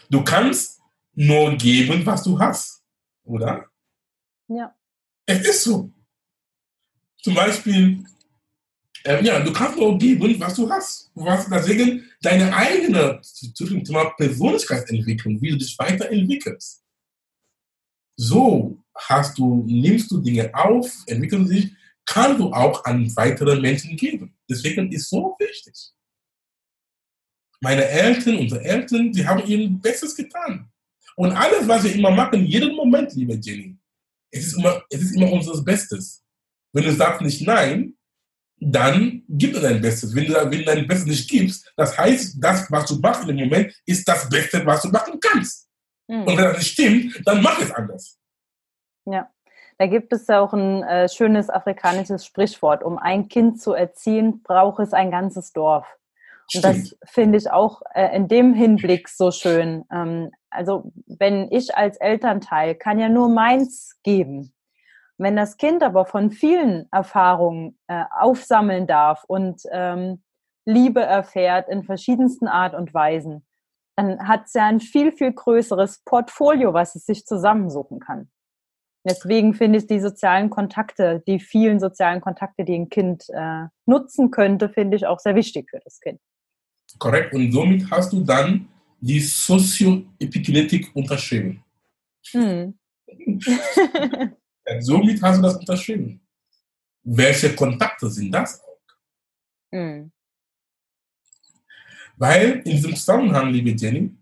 Du 0.09 0.23
kannst 0.23 0.79
nur 1.13 1.55
geben, 1.55 2.05
was 2.05 2.23
du 2.23 2.39
hast, 2.39 2.83
oder? 3.23 3.69
Ja. 4.47 4.75
Es 5.25 5.47
ist 5.47 5.63
so. 5.63 5.91
Zum 7.21 7.35
Beispiel, 7.35 8.03
äh, 9.03 9.23
ja, 9.23 9.39
du 9.39 9.51
kannst 9.51 9.77
nur 9.77 9.97
geben, 9.97 10.39
was 10.39 10.55
du 10.55 10.69
hast. 10.69 11.11
Was, 11.15 11.47
deswegen 11.49 12.09
deine 12.21 12.55
eigene 12.55 13.19
zu 13.21 13.65
dem 13.65 13.83
Thema 13.83 14.11
Persönlichkeitsentwicklung, 14.11 15.41
wie 15.41 15.51
du 15.51 15.57
dich 15.57 15.77
weiterentwickelst. 15.77 16.83
So 18.15 18.77
hast 18.95 19.37
du, 19.37 19.63
nimmst 19.67 20.11
du 20.11 20.19
Dinge 20.19 20.53
auf, 20.53 20.91
entwickeln 21.07 21.47
sich, 21.47 21.71
kann 22.05 22.37
du 22.37 22.51
auch 22.51 22.83
an 22.85 23.15
weitere 23.15 23.59
Menschen 23.59 23.95
geben. 23.95 24.35
Deswegen 24.49 24.91
ist 24.91 25.09
so 25.09 25.35
wichtig. 25.39 25.91
Meine 27.61 27.85
Eltern, 27.85 28.37
unsere 28.37 28.63
Eltern, 28.63 29.11
die 29.11 29.25
haben 29.25 29.45
ihr 29.47 29.69
Bestes 29.69 30.15
getan. 30.15 30.69
Und 31.15 31.31
alles, 31.31 31.67
was 31.67 31.83
wir 31.83 31.93
immer 31.93 32.11
machen, 32.11 32.45
jeden 32.45 32.75
Moment, 32.75 33.13
liebe 33.13 33.33
Jenny, 33.35 33.77
es 34.31 34.47
ist 34.47 34.57
immer, 34.57 34.83
es 34.89 35.01
ist 35.01 35.15
immer 35.15 35.31
unser 35.31 35.61
Bestes. 35.63 36.23
Wenn 36.73 36.85
du 36.85 36.93
sagst 36.93 37.21
nicht 37.21 37.45
nein, 37.45 37.95
dann 38.61 39.23
gib 39.27 39.53
dir 39.53 39.61
dein 39.61 39.81
Bestes. 39.81 40.15
Wenn 40.15 40.25
du, 40.25 40.33
wenn 40.33 40.59
du 40.59 40.63
dein 40.63 40.87
Bestes 40.87 41.07
nicht 41.07 41.29
gibst, 41.29 41.73
das 41.75 41.97
heißt, 41.97 42.37
das, 42.39 42.71
was 42.71 42.85
du 42.85 42.99
machst 42.99 43.27
in 43.27 43.35
dem 43.35 43.49
Moment, 43.49 43.73
ist 43.85 44.07
das 44.07 44.29
Beste, 44.29 44.63
was 44.65 44.83
du 44.83 44.89
machen 44.89 45.19
kannst. 45.19 45.67
Mhm. 46.07 46.21
Und 46.21 46.37
wenn 46.37 46.43
das 46.43 46.57
nicht 46.57 46.71
stimmt, 46.71 47.21
dann 47.25 47.41
mach 47.41 47.59
es 47.59 47.71
anders. 47.71 48.17
Ja. 49.05 49.29
Da 49.79 49.87
gibt 49.87 50.13
es 50.13 50.27
ja 50.27 50.39
auch 50.39 50.53
ein 50.53 50.83
äh, 50.83 51.09
schönes 51.09 51.49
afrikanisches 51.49 52.23
Sprichwort. 52.23 52.83
Um 52.83 52.99
ein 52.99 53.29
Kind 53.29 53.59
zu 53.59 53.73
erziehen, 53.73 54.43
braucht 54.43 54.79
es 54.79 54.93
ein 54.93 55.09
ganzes 55.09 55.53
Dorf. 55.53 55.87
Und 56.53 56.63
das 56.63 56.95
finde 57.05 57.39
ich 57.39 57.49
auch 57.49 57.81
äh, 57.95 58.15
in 58.15 58.27
dem 58.27 58.53
Hinblick 58.53 59.09
so 59.09 59.31
schön. 59.31 59.85
Ähm, 59.91 60.31
also 60.51 60.91
wenn 61.07 61.51
ich 61.51 61.75
als 61.75 61.97
Elternteil 61.97 62.75
kann 62.75 62.99
ja 62.99 63.09
nur 63.09 63.29
meins 63.29 63.97
geben. 64.03 64.53
Wenn 65.21 65.35
das 65.35 65.57
Kind 65.57 65.83
aber 65.83 66.07
von 66.07 66.31
vielen 66.31 66.87
Erfahrungen 66.91 67.77
äh, 67.85 68.05
aufsammeln 68.09 68.87
darf 68.87 69.23
und 69.25 69.61
ähm, 69.71 70.23
Liebe 70.65 71.01
erfährt 71.01 71.69
in 71.69 71.83
verschiedensten 71.83 72.47
Art 72.47 72.73
und 72.73 72.91
Weisen, 72.91 73.45
dann 73.95 74.27
hat 74.27 74.47
es 74.47 74.55
ja 74.55 74.65
ein 74.65 74.79
viel, 74.79 75.11
viel 75.11 75.31
größeres 75.31 76.01
Portfolio, 76.05 76.73
was 76.73 76.95
es 76.95 77.05
sich 77.05 77.27
zusammensuchen 77.27 77.99
kann. 77.99 78.31
Deswegen 79.07 79.53
finde 79.53 79.77
ich 79.77 79.85
die 79.85 79.99
sozialen 79.99 80.49
Kontakte, 80.49 81.21
die 81.27 81.39
vielen 81.39 81.79
sozialen 81.79 82.19
Kontakte, 82.19 82.65
die 82.65 82.73
ein 82.73 82.89
Kind 82.89 83.25
äh, 83.29 83.65
nutzen 83.85 84.31
könnte, 84.31 84.69
finde 84.69 84.97
ich 84.97 85.05
auch 85.05 85.19
sehr 85.19 85.35
wichtig 85.35 85.69
für 85.69 85.81
das 85.83 85.99
Kind. 85.99 86.19
Korrekt. 86.97 87.35
Und 87.35 87.51
somit 87.51 87.91
hast 87.91 88.11
du 88.11 88.23
dann 88.23 88.67
die 88.99 89.19
Sozioepigenetik 89.19 90.95
unterschrieben. 90.95 91.63
Hm. 92.31 92.73
somit 94.79 95.21
hast 95.21 95.37
du 95.37 95.41
das 95.41 95.57
unterschrieben. 95.57 96.21
Welche 97.03 97.55
Kontakte 97.55 98.09
sind 98.09 98.31
das 98.31 98.61
auch? 98.61 98.81
Hm. 99.71 100.11
Weil 102.17 102.61
in 102.65 102.71
diesem 102.71 102.95
Zusammenhang, 102.95 103.51
liebe 103.51 103.71
Jenny, 103.71 104.15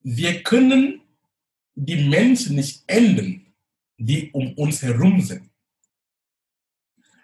wir 0.00 0.42
können 0.42 1.02
die 1.74 2.08
Menschen 2.08 2.56
nicht 2.56 2.84
ändern, 2.86 3.52
die 3.98 4.30
um 4.30 4.54
uns 4.54 4.82
herum 4.82 5.20
sind. 5.20 5.50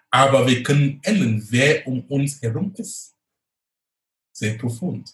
Aber 0.09 0.45
wir 0.45 0.61
können 0.61 0.99
ändern, 1.03 1.43
wer 1.49 1.87
um 1.87 2.05
uns 2.05 2.41
herum 2.41 2.73
ist. 2.77 3.15
Sehr 4.31 4.57
profund. 4.57 5.09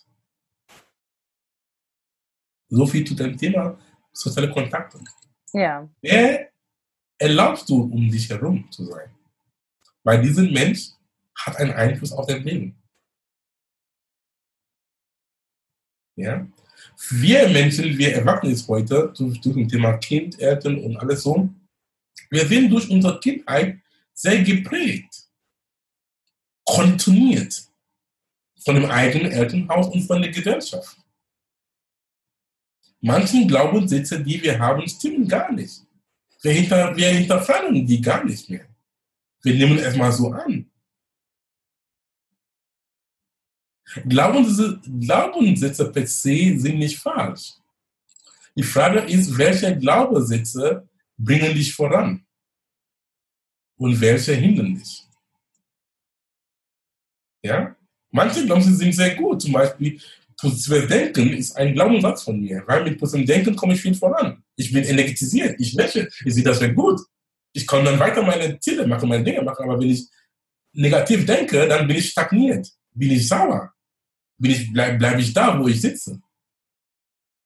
So 2.69 2.85
viel 2.85 3.05
zu 3.05 3.15
dem 3.15 3.37
Thema 3.37 3.79
soziale 4.11 4.51
Kontakte. 4.51 4.99
Ja. 5.53 5.89
Wer 6.01 6.51
erlaubst 7.17 7.69
du, 7.69 7.83
um 7.83 8.09
dich 8.09 8.29
herum 8.29 8.69
zu 8.71 8.85
sein? 8.85 9.09
Weil 10.03 10.21
dieser 10.21 10.43
Mensch 10.43 10.89
hat 11.35 11.57
einen 11.57 11.71
Einfluss 11.71 12.11
auf 12.11 12.27
dein 12.27 12.43
Leben. 12.43 12.75
Ja? 16.15 16.47
Wir 17.11 17.47
Menschen, 17.49 17.97
wir 17.97 18.13
Erwachsene 18.13 18.55
heute, 18.67 19.13
durch, 19.15 19.39
durch 19.41 19.55
das 19.55 19.67
Thema 19.71 19.97
Kind, 19.97 20.39
Eltern 20.39 20.83
und 20.83 20.97
alles 20.97 21.23
so, 21.23 21.49
wir 22.29 22.45
sind 22.45 22.69
durch 22.69 22.89
unsere 22.89 23.19
Kindheit 23.19 23.79
sehr 24.13 24.43
geprägt, 24.43 25.29
kontiniert 26.65 27.69
von 28.63 28.75
dem 28.75 28.85
eigenen 28.85 29.31
Elternhaus 29.31 29.87
und 29.87 30.01
von 30.01 30.21
der 30.21 30.31
Gesellschaft. 30.31 30.97
Manche 33.01 33.45
Glaubenssätze, 33.47 34.21
die 34.21 34.41
wir 34.41 34.59
haben, 34.59 34.87
stimmen 34.87 35.27
gar 35.27 35.51
nicht. 35.51 35.81
Wir, 36.41 36.51
hinter, 36.53 36.95
wir 36.95 37.09
hinterfragen 37.09 37.85
die 37.85 38.01
gar 38.01 38.23
nicht 38.23 38.49
mehr. 38.49 38.65
Wir 39.41 39.53
nehmen 39.55 39.77
es 39.79 39.95
mal 39.95 40.11
so 40.11 40.31
an. 40.31 40.69
Glaubenssätze, 44.05 44.81
Glaubenssätze 44.99 45.91
per 45.91 46.05
se 46.05 46.59
sind 46.59 46.77
nicht 46.77 46.99
falsch. 46.99 47.53
Die 48.55 48.63
Frage 48.63 48.99
ist, 48.99 49.35
welche 49.37 49.77
Glaubenssätze 49.77 50.87
bringen 51.17 51.53
dich 51.53 51.73
voran 51.73 52.25
und 53.77 53.99
welche 53.99 54.33
hindern 54.33 54.75
dich? 54.75 55.07
Ja? 57.41 57.75
Manche 58.11 58.45
Glaubenssätze 58.45 58.77
sind 58.77 58.93
sehr 58.93 59.15
gut. 59.15 59.41
Zum 59.41 59.53
Beispiel, 59.53 59.99
Denken 60.41 61.33
ist 61.33 61.55
ein 61.55 61.73
Glaubenssatz 61.73 62.23
von 62.23 62.39
mir, 62.39 62.63
weil 62.65 62.83
mit 62.83 62.97
positivem 62.97 63.27
Denken 63.27 63.55
komme 63.55 63.73
ich 63.73 63.81
viel 63.81 63.95
voran. 63.95 64.43
Ich 64.55 64.71
bin 64.71 64.83
energetisiert, 64.83 65.59
ich 65.59 65.73
lächle, 65.73 66.09
ich 66.25 66.33
sehe 66.33 66.43
das 66.43 66.59
sehr 66.59 66.73
gut. 66.73 66.99
Ich 67.53 67.65
kann 67.65 67.83
dann 67.83 67.99
weiter 67.99 68.21
meine 68.21 68.59
Ziele 68.59 68.87
machen, 68.87 69.09
meine 69.09 69.23
Dinge 69.23 69.41
machen, 69.41 69.63
aber 69.63 69.79
wenn 69.79 69.89
ich 69.89 70.07
negativ 70.73 71.25
denke, 71.25 71.67
dann 71.67 71.87
bin 71.87 71.97
ich 71.97 72.09
stagniert, 72.09 72.69
bin 72.93 73.11
ich 73.11 73.27
sauer, 73.27 73.73
bin 74.37 74.51
ich, 74.51 74.71
bleibe 74.71 74.97
bleib 74.97 75.19
ich 75.19 75.33
da, 75.33 75.59
wo 75.59 75.67
ich 75.67 75.81
sitze. 75.81 76.21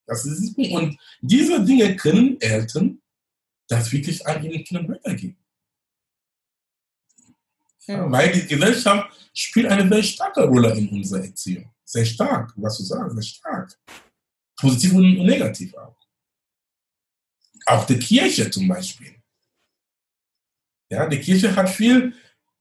Das 0.05 0.25
ist, 0.25 0.57
und 0.57 0.97
diese 1.21 1.63
Dinge 1.63 1.95
können 1.95 2.39
Eltern 2.41 3.01
das 3.67 3.91
wirklich 3.91 4.25
an 4.27 4.43
ihren 4.43 4.63
Kindern 4.63 4.89
weitergeben. 4.89 5.37
Ja, 7.85 8.09
weil 8.09 8.31
die 8.31 8.47
Gesellschaft 8.47 9.11
spielt 9.33 9.67
eine 9.67 9.87
sehr 9.89 10.03
starke 10.03 10.43
Rolle 10.43 10.75
in 10.77 10.89
unserer 10.89 11.25
Erziehung. 11.25 11.69
Sehr 11.83 12.05
stark, 12.05 12.53
was 12.55 12.77
du 12.77 12.83
sagst, 12.83 13.13
sehr 13.13 13.23
stark. 13.23 13.77
Positiv 14.55 14.93
und 14.93 15.17
negativ 15.25 15.73
auch. 15.75 15.97
Auch 17.65 17.85
die 17.85 17.99
Kirche 17.99 18.49
zum 18.49 18.67
Beispiel. 18.67 19.15
Ja, 20.89 21.07
die 21.07 21.19
Kirche 21.19 21.55
hat 21.55 21.69
viel, 21.69 22.13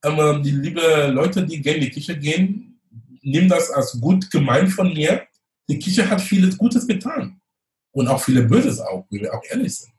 ähm, 0.03 0.43
die 0.43 0.51
liebe 0.51 1.09
Leute, 1.09 1.47
die 1.47 1.61
gerne 1.61 1.79
in 1.79 1.85
die 1.85 1.91
Kirche 1.91 2.19
gehen, 2.19 2.81
nehmen 3.21 3.49
das 3.49 3.71
als 3.71 4.01
gut 4.01 4.31
gemeint 4.31 4.73
von 4.73 4.93
mir. 4.93 5.27
Die 5.69 5.79
Kirche 5.79 6.09
hat 6.09 6.21
vieles 6.21 6.57
Gutes 6.59 6.87
getan. 6.87 7.41
Und 7.93 8.09
auch 8.09 8.23
viele 8.23 8.43
Böses 8.43 8.81
auch, 8.81 9.07
wie 9.11 9.21
wir 9.21 9.35
auch 9.35 9.45
ehrlich 9.45 9.77
sind. 9.77 9.93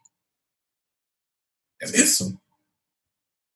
Es 1.77 1.91
ist 1.91 2.17
so. 2.17 2.33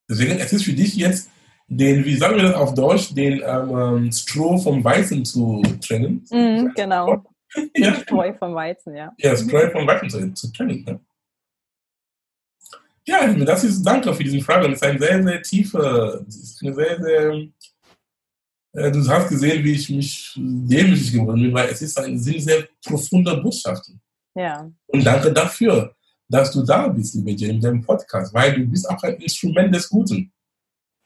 Deswegen, 0.08 0.38
es 0.38 0.52
ist 0.52 0.64
für 0.64 0.72
dich 0.72 0.94
jetzt 0.94 1.28
den, 1.68 2.04
wie 2.04 2.16
sagen 2.16 2.36
wir 2.36 2.44
das 2.44 2.54
auf 2.54 2.74
Deutsch, 2.74 3.14
den 3.14 3.42
ähm, 3.44 4.10
Stroh 4.10 4.56
vom 4.56 4.82
Weizen 4.82 5.24
zu 5.24 5.62
trennen. 5.80 6.24
Mm, 6.30 6.72
genau. 6.74 7.24
ja. 7.76 7.94
Streu 7.94 8.32
vom 8.34 8.54
Weizen, 8.54 8.96
ja. 8.96 9.12
Ja, 9.18 9.36
Streu 9.36 9.70
vom 9.70 9.86
Weizen 9.86 10.08
zu, 10.08 10.32
zu 10.34 10.52
trennen. 10.52 10.82
Ne? 10.84 11.00
Ja, 13.06 13.32
das 13.32 13.64
ist, 13.64 13.82
danke 13.82 14.12
für 14.14 14.24
diese 14.24 14.40
Frage. 14.40 14.68
Das 14.68 14.80
ist 14.80 14.82
eine 14.82 14.98
sehr, 14.98 15.22
sehr 15.22 15.42
tiefe, 15.42 16.26
eine 16.62 16.74
sehr, 16.74 17.02
sehr, 17.02 18.90
du 18.90 19.08
hast 19.08 19.28
gesehen, 19.28 19.64
wie 19.64 19.72
ich 19.72 19.88
mich 19.90 20.32
demütig 20.36 21.12
geworden 21.12 21.42
bin, 21.42 21.54
weil 21.54 21.68
es 21.68 21.82
ist 21.82 21.98
ein, 21.98 22.18
sind 22.18 22.40
sehr 22.40 22.68
profunde 22.84 23.36
Botschaften. 23.38 24.00
Ja. 24.34 24.70
Und 24.86 25.04
danke 25.04 25.32
dafür, 25.32 25.94
dass 26.28 26.52
du 26.52 26.62
da 26.62 26.88
bist, 26.88 27.14
liebe 27.14 27.30
Jane, 27.32 27.54
in 27.54 27.60
deinem 27.60 27.82
Podcast, 27.82 28.32
weil 28.32 28.54
du 28.54 28.66
bist 28.66 28.88
auch 28.88 29.02
ein 29.02 29.16
Instrument 29.16 29.74
des 29.74 29.88
Guten. 29.88 30.30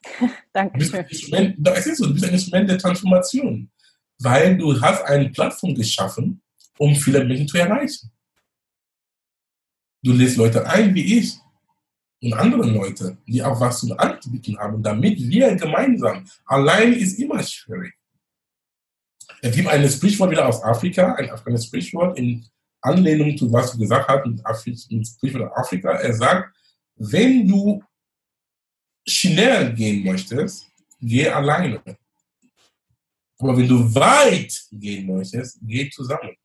Danke. 0.53 0.79
es 0.79 1.87
ist 1.87 1.97
so, 1.99 2.07
du 2.07 2.15
bist 2.15 2.25
ein 2.25 2.33
Instrument 2.33 2.71
der 2.71 2.79
Transformation, 2.79 3.71
weil 4.19 4.57
du 4.57 4.81
hast 4.81 5.03
eine 5.05 5.31
Plattform 5.31 5.75
geschaffen, 5.75 6.43
um 6.79 6.95
viele 6.95 7.25
Menschen 7.25 7.49
zu 7.49 7.59
erreichen. 7.59 8.11
Du 10.03 10.13
lädst 10.13 10.37
Leute 10.37 10.67
ein 10.67 10.95
wie 10.95 11.19
ich 11.19 11.37
und 12.23 12.35
andere 12.35 12.69
Leute, 12.71 13.19
die 13.27 13.43
auch 13.43 13.61
was 13.61 13.81
zu 13.81 13.97
anbieten 13.97 14.59
haben, 14.59 14.83
damit 14.83 15.19
wir 15.19 15.55
gemeinsam, 15.57 16.27
allein 16.45 16.93
ist 16.93 17.19
immer 17.19 17.43
schwierig. 17.43 17.95
Es 19.41 19.55
gibt 19.55 19.69
ein 19.69 19.89
Sprichwort 19.89 20.31
wieder 20.31 20.47
aus 20.47 20.63
Afrika, 20.63 21.15
ein 21.15 21.31
afrikanisches 21.31 21.67
Sprichwort 21.67 22.19
in 22.19 22.45
Anlehnung 22.81 23.37
zu 23.37 23.53
was 23.53 23.73
du 23.73 23.79
gesagt 23.79 24.09
hast, 24.09 24.67
ein 24.91 25.05
Sprichwort 25.05 25.51
aus 25.51 25.57
Afrika. 25.57 25.91
Er 25.93 26.15
sagt, 26.15 26.55
wenn 26.97 27.47
du 27.47 27.83
schnell 29.07 29.73
gehen 29.75 30.05
möchtest, 30.05 30.71
geh 31.01 31.29
alleine. 31.29 31.83
Aber 33.39 33.57
wenn 33.57 33.69
du 33.69 33.95
weit 33.95 34.67
gehen 34.71 35.07
möchtest, 35.07 35.59
geh 35.63 35.91
zusammen. 35.91 36.37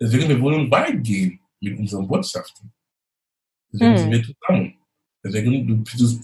Deswegen, 0.00 0.28
wir 0.28 0.40
wollen 0.40 0.70
weit 0.70 1.02
gehen 1.02 1.40
mit 1.60 1.78
unseren 1.78 2.06
Botschaften. 2.06 2.72
Deswegen 3.72 3.92
hm. 3.92 3.98
sind 3.98 4.10
wir 4.10 4.22
zusammen. 4.22 4.78
Deswegen, 5.24 5.66
du, 5.66 5.84
du, 5.84 6.20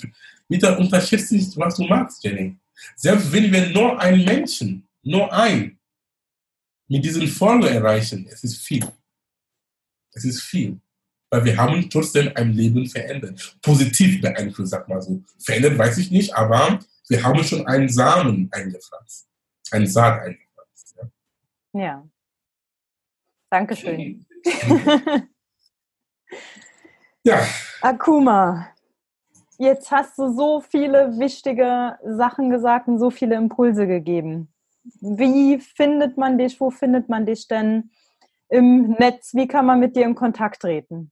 bitte 0.48 0.76
unterschätze 0.76 1.34
nicht, 1.36 1.56
was 1.56 1.76
du 1.76 1.84
magst, 1.84 2.22
Jenny. 2.22 2.56
Selbst 2.96 3.32
wenn 3.32 3.52
wir 3.52 3.70
nur 3.70 3.98
einen 3.98 4.24
Menschen, 4.24 4.86
nur 5.02 5.32
ein, 5.32 5.78
mit 6.88 7.04
diesen 7.04 7.26
Folgen 7.28 7.66
erreichen, 7.66 8.26
es 8.30 8.44
ist 8.44 8.58
viel. 8.58 8.86
Es 10.12 10.24
ist 10.24 10.42
viel 10.42 10.80
weil 11.34 11.44
wir 11.46 11.56
haben 11.56 11.90
trotzdem 11.90 12.30
ein 12.36 12.52
Leben 12.52 12.86
verändert. 12.86 13.58
Positiv 13.60 14.20
beeinflusst, 14.20 14.70
sag 14.70 14.88
mal 14.88 15.02
so. 15.02 15.20
Verändert 15.44 15.76
weiß 15.76 15.98
ich 15.98 16.12
nicht, 16.12 16.32
aber 16.32 16.78
wir 17.08 17.24
haben 17.24 17.42
schon 17.42 17.66
einen 17.66 17.88
Samen 17.88 18.48
eingepflanzt. 18.52 19.26
Einen 19.72 19.88
Saat 19.88 20.22
eingepflanzt. 20.22 20.96
Ja. 21.72 21.80
ja. 21.80 22.08
Dankeschön. 23.50 24.24
ja. 27.24 27.44
Akuma, 27.80 28.68
jetzt 29.58 29.90
hast 29.90 30.16
du 30.16 30.32
so 30.32 30.60
viele 30.60 31.18
wichtige 31.18 31.98
Sachen 32.04 32.50
gesagt 32.50 32.86
und 32.86 33.00
so 33.00 33.10
viele 33.10 33.34
Impulse 33.34 33.88
gegeben. 33.88 34.54
Wie 35.00 35.58
findet 35.58 36.16
man 36.16 36.38
dich? 36.38 36.60
Wo 36.60 36.70
findet 36.70 37.08
man 37.08 37.26
dich 37.26 37.48
denn 37.48 37.90
im 38.48 38.92
Netz? 39.00 39.34
Wie 39.34 39.48
kann 39.48 39.66
man 39.66 39.80
mit 39.80 39.96
dir 39.96 40.04
in 40.04 40.14
Kontakt 40.14 40.62
treten? 40.62 41.10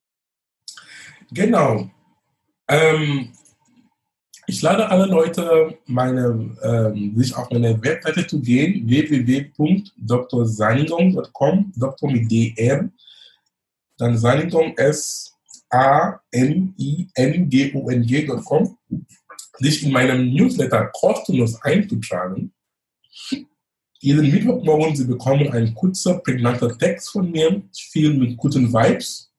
Genau. 1.33 1.88
Ähm, 2.68 3.33
ich 4.47 4.61
lade 4.61 4.87
alle 4.88 5.07
Leute, 5.07 5.79
meine, 5.87 6.55
ähm, 6.62 7.16
sich 7.16 7.35
auf 7.35 7.51
meine 7.51 7.83
Webseite 7.83 8.27
zu 8.27 8.38
gehen, 8.40 8.87
www.drsaningong.com, 8.87 11.73
Doktor 11.77 12.11
mit 12.11 12.31
DR, 12.31 12.90
dann 13.99 14.18
Saningong 14.18 14.77
S 14.77 15.35
A 15.71 16.21
N 16.31 16.75
I 16.79 17.09
N 17.14 17.49
G 17.49 17.73
O 17.75 17.88
N 17.88 18.03
G.com, 18.03 18.77
sich 19.59 19.87
in 19.87 19.92
meinem 19.92 20.35
Newsletter 20.35 20.90
kostenlos 20.92 21.62
einzutragen. 21.62 22.53
Jeden 24.01 24.31
Mittwochmorgen, 24.31 24.95
Sie 24.97 25.07
bekommen 25.07 25.51
einen 25.53 25.75
kurzer, 25.75 26.18
prägnanter 26.18 26.77
Text 26.77 27.11
von 27.11 27.31
mir, 27.31 27.62
viel 27.73 28.12
mit 28.14 28.37
guten 28.37 28.73
Vibes 28.73 29.32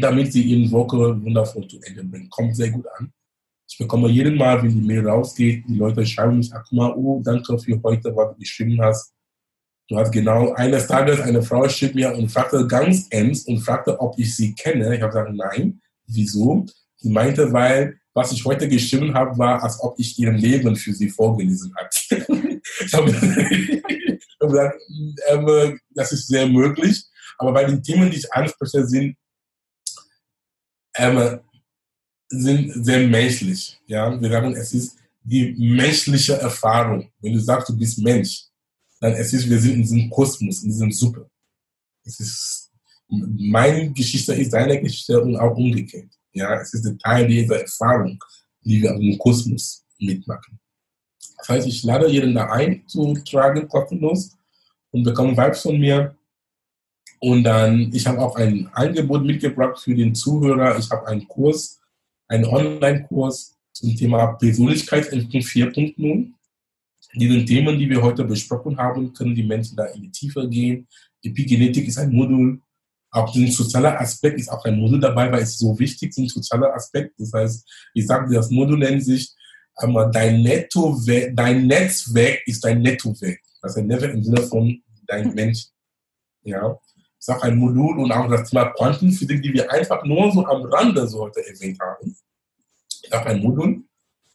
damit 0.00 0.32
sie 0.32 0.42
ihre 0.42 0.70
Woche 0.70 1.22
wundervoll 1.22 1.66
zu 1.68 1.80
Ende 1.82 2.04
bringen. 2.04 2.28
Kommt 2.30 2.56
sehr 2.56 2.70
gut 2.70 2.86
an. 2.98 3.12
Ich 3.68 3.78
bekomme 3.78 4.08
jeden 4.08 4.36
Mal, 4.36 4.62
wenn 4.62 4.70
die 4.70 4.86
Mail 4.86 5.08
rausgeht, 5.08 5.64
die 5.66 5.74
Leute 5.74 6.04
schreiben 6.04 6.38
mich, 6.38 6.50
mal, 6.70 6.92
oh, 6.94 7.22
danke 7.24 7.58
für 7.58 7.80
heute, 7.82 8.14
was 8.14 8.32
du 8.32 8.38
geschrieben 8.38 8.80
hast. 8.80 9.12
Du 9.88 9.98
hast 9.98 10.12
genau 10.12 10.52
eines 10.54 10.86
Tages 10.86 11.20
eine 11.20 11.42
Frau 11.42 11.68
schrieb 11.68 11.94
mir 11.94 12.14
und 12.14 12.30
fragte 12.30 12.66
ganz 12.66 13.06
ernst 13.10 13.46
und 13.48 13.58
fragte, 13.58 14.00
ob 14.00 14.18
ich 14.18 14.34
sie 14.34 14.54
kenne. 14.54 14.94
Ich 14.94 15.02
habe 15.02 15.12
gesagt, 15.12 15.34
nein. 15.34 15.80
Wieso? 16.06 16.66
Sie 16.96 17.10
meinte, 17.10 17.52
weil 17.52 17.98
was 18.14 18.32
ich 18.32 18.44
heute 18.44 18.68
geschrieben 18.68 19.12
habe, 19.12 19.36
war, 19.36 19.62
als 19.62 19.80
ob 19.82 19.98
ich 19.98 20.18
ihr 20.18 20.32
Leben 20.32 20.76
für 20.76 20.92
sie 20.92 21.08
vorgelesen 21.08 21.74
habe. 21.76 21.88
ich 22.86 22.94
habe 22.94 23.10
gesagt, 24.40 24.80
das 25.94 26.12
ist 26.12 26.28
sehr 26.28 26.46
möglich. 26.46 27.04
Aber 27.38 27.52
weil 27.52 27.66
die 27.66 27.82
Themen, 27.82 28.10
die 28.10 28.18
ich 28.18 28.32
anspreche, 28.32 28.86
sind 28.86 29.16
ähm, 30.96 31.40
sind 32.28 32.84
sehr 32.84 33.06
menschlich. 33.06 33.78
Ja? 33.86 34.20
Wir 34.20 34.30
sagen, 34.30 34.54
es 34.54 34.72
ist 34.72 34.96
die 35.22 35.54
menschliche 35.58 36.34
Erfahrung. 36.34 37.10
Wenn 37.20 37.32
du 37.32 37.40
sagst, 37.40 37.68
du 37.68 37.76
bist 37.76 37.98
Mensch, 37.98 38.44
dann 39.00 39.12
es 39.12 39.32
ist, 39.32 39.48
wir 39.48 39.60
sind 39.60 39.74
in 39.74 39.82
diesem 39.82 40.10
Kosmos, 40.10 40.62
in 40.62 40.70
diesem 40.70 40.92
Suppe. 40.92 41.28
Es 42.04 42.20
ist, 42.20 42.70
meine 43.08 43.92
Geschichte 43.92 44.34
ist 44.34 44.52
deine 44.52 44.80
Geschichte 44.80 45.20
und 45.20 45.36
auch 45.36 45.56
umgekehrt. 45.56 46.10
Ja, 46.32 46.60
es 46.60 46.74
ist 46.74 46.86
ein 46.86 46.98
Teil 46.98 47.26
dieser 47.26 47.60
Erfahrung, 47.60 48.18
die 48.62 48.82
wir 48.82 48.90
im 48.94 49.18
Kosmos 49.18 49.84
mitmachen. 49.98 50.58
Das 51.38 51.48
heißt, 51.48 51.66
ich 51.66 51.82
lade 51.82 52.08
jeden 52.10 52.34
da 52.34 52.50
ein, 52.50 52.86
zu 52.86 53.14
tragen, 53.24 53.68
kostenlos, 53.68 54.36
und 54.90 55.02
bekomme 55.02 55.36
Vibes 55.36 55.60
von 55.60 55.78
mir. 55.78 56.16
Und 57.24 57.44
dann, 57.44 57.90
ich 57.90 58.06
habe 58.06 58.18
auch 58.18 58.36
ein 58.36 58.68
Angebot 58.74 59.24
mitgebracht 59.24 59.78
für 59.78 59.94
den 59.94 60.14
Zuhörer. 60.14 60.78
Ich 60.78 60.90
habe 60.90 61.06
einen 61.06 61.26
Kurs, 61.26 61.80
einen 62.28 62.44
Online-Kurs 62.44 63.56
zum 63.72 63.96
Thema 63.96 64.34
Persönlichkeitsentwicklung 64.34 65.40
4.0. 65.42 66.32
Diese 67.14 67.44
Themen, 67.46 67.78
die 67.78 67.88
wir 67.88 68.02
heute 68.02 68.24
besprochen 68.24 68.76
haben, 68.76 69.10
können 69.14 69.34
die 69.34 69.42
Menschen 69.42 69.74
da 69.74 69.86
in 69.86 70.02
die 70.02 70.10
Tiefe 70.10 70.46
gehen. 70.50 70.86
Epigenetik 71.22 71.88
ist 71.88 71.96
ein 71.96 72.12
Modul, 72.12 72.60
Auch 73.10 73.32
den 73.32 73.50
sozialen 73.50 73.96
Aspekt 73.96 74.38
ist 74.38 74.50
auch 74.50 74.62
ein 74.66 74.78
Modul 74.78 75.00
dabei, 75.00 75.32
weil 75.32 75.44
es 75.44 75.56
so 75.56 75.78
wichtig 75.78 76.10
ist, 76.10 76.18
ein 76.18 76.28
sozialer 76.28 76.74
Aspekt. 76.74 77.14
Das 77.18 77.32
heißt, 77.32 77.88
ich 77.94 78.06
sage 78.06 78.28
dir, 78.28 78.36
das 78.36 78.50
Modul 78.50 78.78
nennt 78.78 79.02
sich 79.02 79.32
aber 79.76 80.10
dein 80.10 80.42
Netto, 80.42 81.00
dein 81.32 81.66
Netzwerk 81.66 82.46
ist 82.46 82.62
dein 82.62 82.82
Nettoweg. 82.82 83.40
Also 83.62 83.80
ein 83.80 83.86
Netzwerk 83.86 84.12
im 84.12 84.24
Sinne 84.24 84.42
von 84.42 84.82
dein 85.06 85.34
Mensch. 85.34 85.68
Ja. 86.42 86.78
Ist 87.26 87.30
auch 87.30 87.42
ein 87.42 87.56
Modul 87.56 88.00
und 88.00 88.12
auch 88.12 88.28
das 88.28 88.50
Thema 88.50 88.66
Quantenphysik, 88.66 89.40
die 89.40 89.54
wir 89.54 89.72
einfach 89.72 90.04
nur 90.04 90.30
so 90.30 90.44
am 90.44 90.60
Rande 90.64 91.08
so 91.08 91.20
heute 91.20 91.40
erwähnt 91.46 91.80
haben. 91.80 92.14
Ist 93.02 93.14
auch 93.14 93.24
ein 93.24 93.40
Modul. 93.40 93.82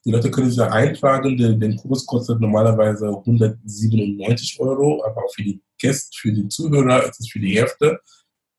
Die 0.03 0.09
Leute 0.09 0.31
können 0.31 0.49
sich 0.49 0.57
da 0.57 0.71
eintragen. 0.71 1.37
Den, 1.37 1.59
den 1.59 1.77
Kurs 1.77 2.03
kostet 2.03 2.41
normalerweise 2.41 3.09
197 3.09 4.59
Euro, 4.59 5.05
aber 5.05 5.23
auch 5.23 5.31
für 5.35 5.43
die 5.43 5.61
Gäste, 5.77 6.17
für 6.19 6.33
die 6.33 6.47
Zuhörer 6.47 7.03
ist 7.03 7.19
es 7.19 7.29
für 7.29 7.39
die 7.39 7.55
Hälfte 7.59 8.01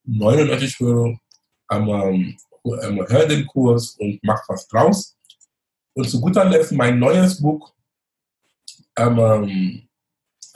99 0.05 0.81
Euro. 0.81 1.19
Aber, 1.67 2.11
ähm, 2.11 2.37
hör 3.09 3.27
den 3.27 3.45
Kurs 3.49 3.97
und 3.99 4.21
mach 4.23 4.49
was 4.49 4.69
draus. 4.69 5.19
Und 5.93 6.09
zu 6.09 6.21
guter 6.21 6.45
Letzt 6.45 6.71
mein 6.71 7.01
neues 7.01 7.43
Buch 7.43 7.75
ähm, 8.97 9.89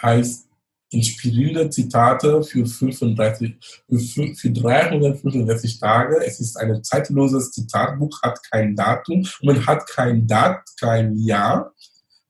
heißt 0.01 0.49
Inspirierende 0.95 1.69
Zitate 1.71 2.43
für, 2.43 2.65
35, 2.67 3.57
für, 3.89 4.35
für 4.35 4.51
365 4.51 5.81
Tage. 5.81 6.25
Es 6.25 6.41
ist 6.41 6.57
ein 6.57 6.83
zeitloses 6.83 7.51
Zitatbuch, 7.51 8.23
hat 8.23 8.39
kein 8.51 8.77
Datum 8.77 9.27
und 9.41 9.45
man 9.45 9.67
hat 9.67 9.87
kein 9.89 10.27
Dat, 10.27 10.63
kein 10.79 11.17
Jahr. 11.17 11.73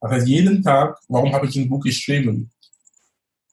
Das 0.00 0.10
heißt, 0.12 0.28
jeden 0.28 0.62
Tag, 0.62 0.98
warum 1.08 1.32
habe 1.32 1.46
ich 1.46 1.56
ein 1.56 1.68
Buch 1.68 1.80
geschrieben? 1.80 2.50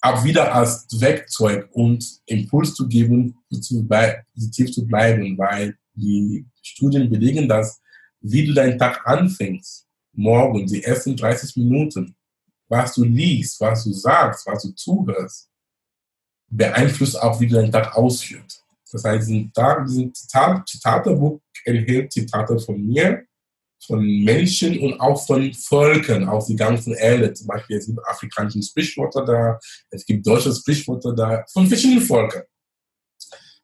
Auch 0.02 0.24
wieder 0.24 0.54
als 0.54 0.88
Werkzeug 1.00 1.69
und 1.71 2.04
Impuls 2.26 2.74
zu 2.74 2.88
geben, 2.88 3.38
positiv 3.50 4.71
zu 4.71 4.88
bleiben, 4.88 5.38
weil 5.38 5.76
die 5.93 6.45
Studien 6.62 7.10
belegen, 7.10 7.47
dass 7.47 7.82
wie 8.21 8.45
du 8.45 8.54
deinen 8.54 8.78
Tag 8.78 9.06
anfängst, 9.06 9.88
morgen, 10.13 10.67
die 10.67 10.84
ersten 10.84 11.15
30 11.15 11.58
Minuten, 11.58 12.15
was 12.71 12.93
du 12.93 13.03
liest, 13.03 13.60
was 13.60 13.84
du 13.84 13.91
sagst, 13.91 14.47
was 14.47 14.63
du 14.63 14.71
zuhörst, 14.71 15.49
beeinflusst 16.47 17.21
auch, 17.21 17.39
wie 17.39 17.47
du 17.47 17.55
deinen 17.55 17.71
Tag 17.71 17.95
ausführst. 17.95 18.63
Das 18.91 19.03
heißt, 19.03 19.27
diesen, 19.27 19.51
Tag, 19.51 19.86
diesen 19.86 20.13
Zitat, 20.13 20.67
Zitatebuch 20.67 21.41
enthält 21.65 22.12
Zitate 22.12 22.57
von 22.60 22.81
mir, 22.81 23.25
von 23.86 24.05
Menschen 24.23 24.79
und 24.79 24.99
auch 25.01 25.25
von 25.25 25.53
Völkern 25.53 26.27
aus 26.29 26.47
die 26.47 26.55
ganzen 26.55 26.93
Erde. 26.93 27.34
Zum 27.34 27.47
Beispiel 27.47 27.77
es 27.77 27.88
gibt 27.88 27.99
afrikanische 28.07 28.63
Sprichwörter 28.63 29.25
da, 29.25 29.60
es 29.89 30.05
gibt 30.05 30.25
deutsche 30.25 30.53
Sprichwörter 30.53 31.13
da, 31.13 31.43
von 31.51 31.67
verschiedenen 31.67 32.01
Völkern. 32.01 32.43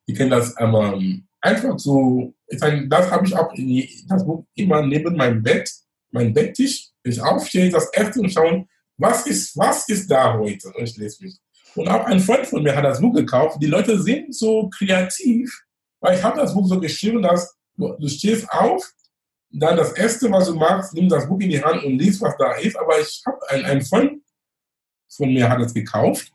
Die 0.08 0.14
können 0.14 0.32
das 0.32 0.54
ähm, 0.60 1.28
einfach 1.40 1.78
so, 1.80 2.34
meine, 2.60 2.88
das 2.88 3.10
habe 3.10 3.26
ich 3.26 3.36
auch 3.36 3.54
in 3.54 3.88
das 4.08 4.26
Buch 4.26 4.46
immer 4.56 4.86
neben 4.86 5.16
meinem 5.16 5.42
Bett, 5.42 5.72
mein 6.12 6.34
Betttisch. 6.34 6.90
Ich 7.04 7.22
aufstehe, 7.22 7.70
das 7.70 7.90
erste 7.94 8.20
und 8.20 8.32
schauen, 8.32 8.68
was 8.98 9.26
ist, 9.28 9.56
was 9.58 9.88
ist 9.90 10.10
da 10.10 10.38
heute? 10.38 10.72
Lese 10.76 11.24
mich. 11.24 11.38
Und 11.76 11.88
auch 11.88 12.06
ein 12.06 12.20
Freund 12.20 12.48
von 12.48 12.64
mir 12.64 12.76
hat 12.76 12.84
das 12.84 13.00
Buch 13.00 13.14
gekauft. 13.14 13.58
Die 13.62 13.68
Leute 13.68 14.02
sind 14.02 14.34
so 14.34 14.70
kreativ, 14.70 15.64
weil 16.00 16.18
ich 16.18 16.24
habe 16.24 16.40
das 16.40 16.54
Buch 16.54 16.68
so 16.68 16.80
geschrieben, 16.80 17.22
dass 17.22 17.56
du, 17.76 17.94
du 18.00 18.08
stehst 18.08 18.50
auf, 18.52 18.84
dann 19.50 19.78
das 19.78 19.94
erste, 19.94 20.32
was 20.32 20.48
du 20.48 20.56
machst, 20.56 20.94
nimm 20.94 21.08
das 21.08 21.28
Buch 21.28 21.40
in 21.40 21.50
die 21.50 21.64
Hand 21.64 21.84
und 21.84 21.98
liest, 21.98 22.22
was 22.22 22.36
da 22.38 22.54
ist. 22.54 22.78
Aber 22.78 23.00
ich 23.00 23.22
habe 23.26 23.40
ein, 23.50 23.66
ein 23.66 23.82
Freund 23.82 24.22
von 25.10 25.32
mir 25.32 25.48
hat 25.48 25.62
es 25.62 25.74
gekauft. 25.74 26.32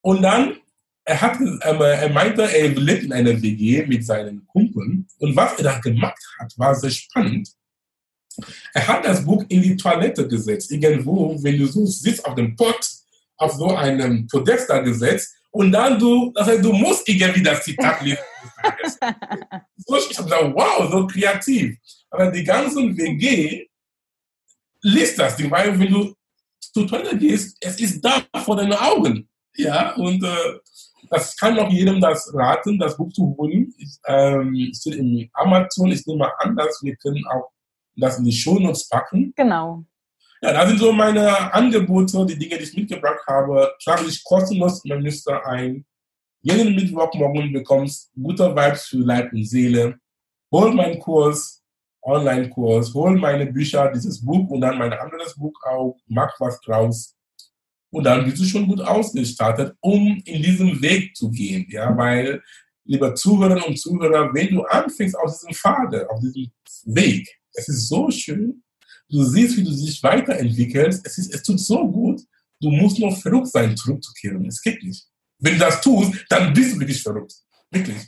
Und 0.00 0.22
dann 0.22 0.56
er, 1.04 1.20
hat, 1.20 1.38
er 1.40 2.10
meinte, 2.10 2.42
er 2.42 2.68
lebt 2.68 3.04
in 3.04 3.12
einer 3.12 3.40
WG 3.40 3.86
mit 3.86 4.04
seinen 4.04 4.44
Kumpeln 4.46 5.06
und 5.18 5.36
was 5.36 5.56
er 5.56 5.64
da 5.64 5.78
gemacht 5.78 6.20
hat, 6.38 6.52
war 6.58 6.74
sehr 6.74 6.90
spannend. 6.90 7.48
Er 8.74 8.86
hat 8.86 9.04
das 9.04 9.24
Buch 9.24 9.44
in 9.48 9.62
die 9.62 9.76
Toilette 9.76 10.26
gesetzt, 10.26 10.70
irgendwo, 10.70 11.36
wenn 11.42 11.58
du 11.58 11.66
so 11.66 11.86
sitzt 11.86 12.24
auf 12.24 12.34
dem 12.34 12.56
Pott, 12.56 12.88
auf 13.36 13.52
so 13.52 13.74
einem 13.74 14.26
Podest 14.28 14.70
da 14.70 14.78
gesetzt 14.78 15.34
und 15.50 15.72
dann 15.72 15.98
du, 15.98 16.32
das 16.34 16.48
heißt, 16.48 16.64
du 16.64 16.72
musst 16.72 17.08
irgendwie 17.08 17.42
das 17.42 17.62
Zitat 17.62 18.02
lesen. 18.02 18.18
so, 19.86 19.96
ich 19.96 20.18
habe 20.18 20.28
gesagt, 20.28 20.54
wow, 20.54 20.90
so 20.90 21.06
kreativ. 21.06 21.78
Aber 22.10 22.30
die 22.30 22.44
ganzen 22.44 22.96
WG 22.96 23.66
liest 24.82 25.18
das 25.18 25.36
Ding, 25.36 25.50
weil 25.50 25.78
wenn 25.78 25.90
du 25.90 26.14
zur 26.60 26.86
Toilette 26.86 27.16
gehst, 27.16 27.56
es 27.60 27.80
ist 27.80 28.00
da 28.02 28.22
vor 28.44 28.56
deinen 28.56 28.74
Augen. 28.74 29.28
Ja, 29.54 29.94
und 29.94 30.22
äh, 30.22 30.58
das 31.10 31.36
kann 31.36 31.58
auch 31.58 31.70
jedem 31.70 32.00
das 32.00 32.30
raten, 32.34 32.78
das 32.78 32.96
Buch 32.96 33.12
zu 33.12 33.34
holen. 33.38 33.72
Ich, 33.78 33.96
ähm, 34.06 34.70
steht 34.74 34.96
in 34.96 35.30
Amazon. 35.32 35.90
Ich 35.90 36.04
nehme 36.06 36.30
an, 36.40 36.56
dass 36.56 36.82
wir 36.82 36.96
können 36.96 37.24
auch 37.28 37.50
das 37.96 38.18
in 38.18 38.24
die 38.24 38.32
Shownotes 38.32 38.88
packen. 38.88 39.32
Genau. 39.36 39.84
Ja, 40.42 40.52
da 40.52 40.66
sind 40.66 40.78
so 40.78 40.92
meine 40.92 41.52
Angebote, 41.52 42.26
die 42.26 42.38
Dinge, 42.38 42.58
die 42.58 42.64
ich 42.64 42.76
mitgebracht 42.76 43.26
habe. 43.26 43.72
Trage 43.82 44.04
dich 44.04 44.22
kostenlos 44.22 44.84
in 44.84 44.90
mein 44.90 45.02
Newsletter 45.02 45.44
ein. 45.46 45.84
Jeden 46.42 46.74
Mittwochmorgen 46.74 47.52
bekommst 47.52 48.12
gute 48.14 48.54
Vibes 48.54 48.86
für 48.86 48.98
Leib 48.98 49.32
und 49.32 49.44
Seele. 49.44 49.98
Hol 50.52 50.74
meinen 50.74 50.98
Kurs, 51.00 51.64
Online-Kurs, 52.02 52.94
hol 52.94 53.18
meine 53.18 53.46
Bücher, 53.46 53.90
dieses 53.90 54.24
Buch 54.24 54.48
und 54.50 54.60
dann 54.60 54.78
mein 54.78 54.92
anderes 54.92 55.34
Buch 55.34 55.58
auch. 55.64 55.96
Mach 56.06 56.38
was 56.38 56.60
draus. 56.60 57.16
Und 57.90 58.04
dann 58.04 58.24
bist 58.24 58.38
du 58.38 58.44
schon 58.44 58.68
gut 58.68 58.80
ausgestattet, 58.80 59.74
um 59.80 60.22
in 60.24 60.42
diesem 60.42 60.80
Weg 60.82 61.16
zu 61.16 61.30
gehen. 61.30 61.66
Ja, 61.70 61.96
weil, 61.96 62.42
lieber 62.84 63.14
Zuhörerinnen 63.14 63.64
und 63.64 63.78
Zuhörer, 63.78 64.32
wenn 64.34 64.54
du 64.54 64.62
anfängst 64.62 65.18
auf 65.18 65.32
diesem 65.32 65.54
Pfade, 65.54 66.08
auf 66.10 66.20
diesem 66.20 66.52
Weg, 66.84 67.35
es 67.56 67.68
ist 67.68 67.88
so 67.88 68.10
schön, 68.10 68.62
du 69.08 69.24
siehst, 69.24 69.56
wie 69.56 69.64
du 69.64 69.70
dich 69.70 70.02
weiterentwickelst, 70.02 71.06
es, 71.06 71.18
ist, 71.18 71.34
es 71.34 71.42
tut 71.42 71.60
so 71.60 71.90
gut, 71.90 72.20
du 72.60 72.70
musst 72.70 72.98
noch 72.98 73.16
verrückt 73.20 73.48
sein, 73.48 73.76
zurückzukehren. 73.76 74.44
Es 74.46 74.60
geht 74.60 74.82
nicht. 74.82 75.06
Wenn 75.38 75.54
du 75.54 75.60
das 75.60 75.80
tust, 75.80 76.12
dann 76.28 76.52
bist 76.52 76.74
du 76.74 76.80
wirklich 76.80 77.02
verrückt. 77.02 77.34
Wirklich. 77.70 77.98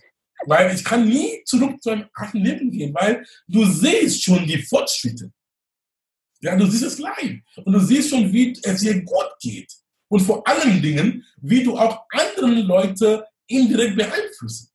Weil 0.47 0.75
ich 0.75 0.85
kann 0.85 1.09
nie 1.09 1.43
zurück 1.45 1.83
zu 1.83 1.91
einem 1.91 2.07
alten 2.15 2.39
Leben 2.39 2.71
gehen, 2.71 2.95
weil 2.95 3.25
du 3.49 3.65
siehst 3.65 4.23
schon 4.23 4.47
die 4.47 4.63
Fortschritte. 4.63 5.31
Ja, 6.41 6.57
du 6.57 6.67
siehst 6.67 6.85
es 6.85 6.99
live. 6.99 7.41
Und 7.65 7.73
du 7.73 7.81
siehst 7.81 8.11
schon, 8.11 8.33
wie 8.33 8.57
es 8.63 8.81
dir 8.81 9.03
gut 9.03 9.31
geht. 9.41 9.73
Und 10.09 10.21
vor 10.21 10.47
allen 10.47 10.81
Dingen, 10.81 11.25
wie 11.41 11.65
du 11.65 11.77
auch 11.77 12.05
andere 12.11 12.55
Leute 12.63 13.27
indirekt 13.47 13.97
beeinflusst. 13.97 14.73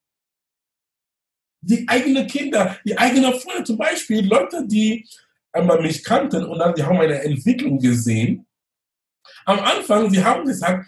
Die 1.65 1.87
eigenen 1.87 2.27
Kinder, 2.27 2.77
die 2.83 2.97
eigenen 2.97 3.33
Freunde, 3.33 3.63
zum 3.63 3.77
Beispiel 3.77 4.25
Leute, 4.25 4.65
die 4.67 5.07
einmal 5.51 5.81
mich 5.81 6.03
kannten 6.03 6.43
und 6.43 6.59
dann 6.59 6.75
die 6.75 6.83
haben 6.83 6.99
eine 6.99 7.21
Entwicklung 7.21 7.79
gesehen. 7.79 8.45
Am 9.45 9.59
Anfang, 9.59 10.09
sie 10.09 10.23
haben 10.23 10.45
gesagt, 10.45 10.85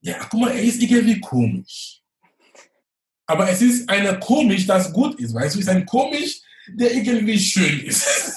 ja, 0.00 0.16
guck 0.30 0.40
mal, 0.40 0.50
er 0.50 0.62
ist 0.62 0.82
irgendwie 0.82 1.20
komisch. 1.20 2.00
Aber 3.26 3.48
es 3.48 3.62
ist 3.62 3.88
eine 3.88 4.18
komisch, 4.18 4.66
das 4.66 4.92
gut 4.92 5.18
ist. 5.20 5.34
Weißt 5.34 5.54
du, 5.54 5.60
es 5.60 5.66
ist 5.66 5.70
ein 5.70 5.86
komisch, 5.86 6.40
der 6.68 6.92
irgendwie 6.92 7.38
schön 7.38 7.80
ist. 7.84 8.32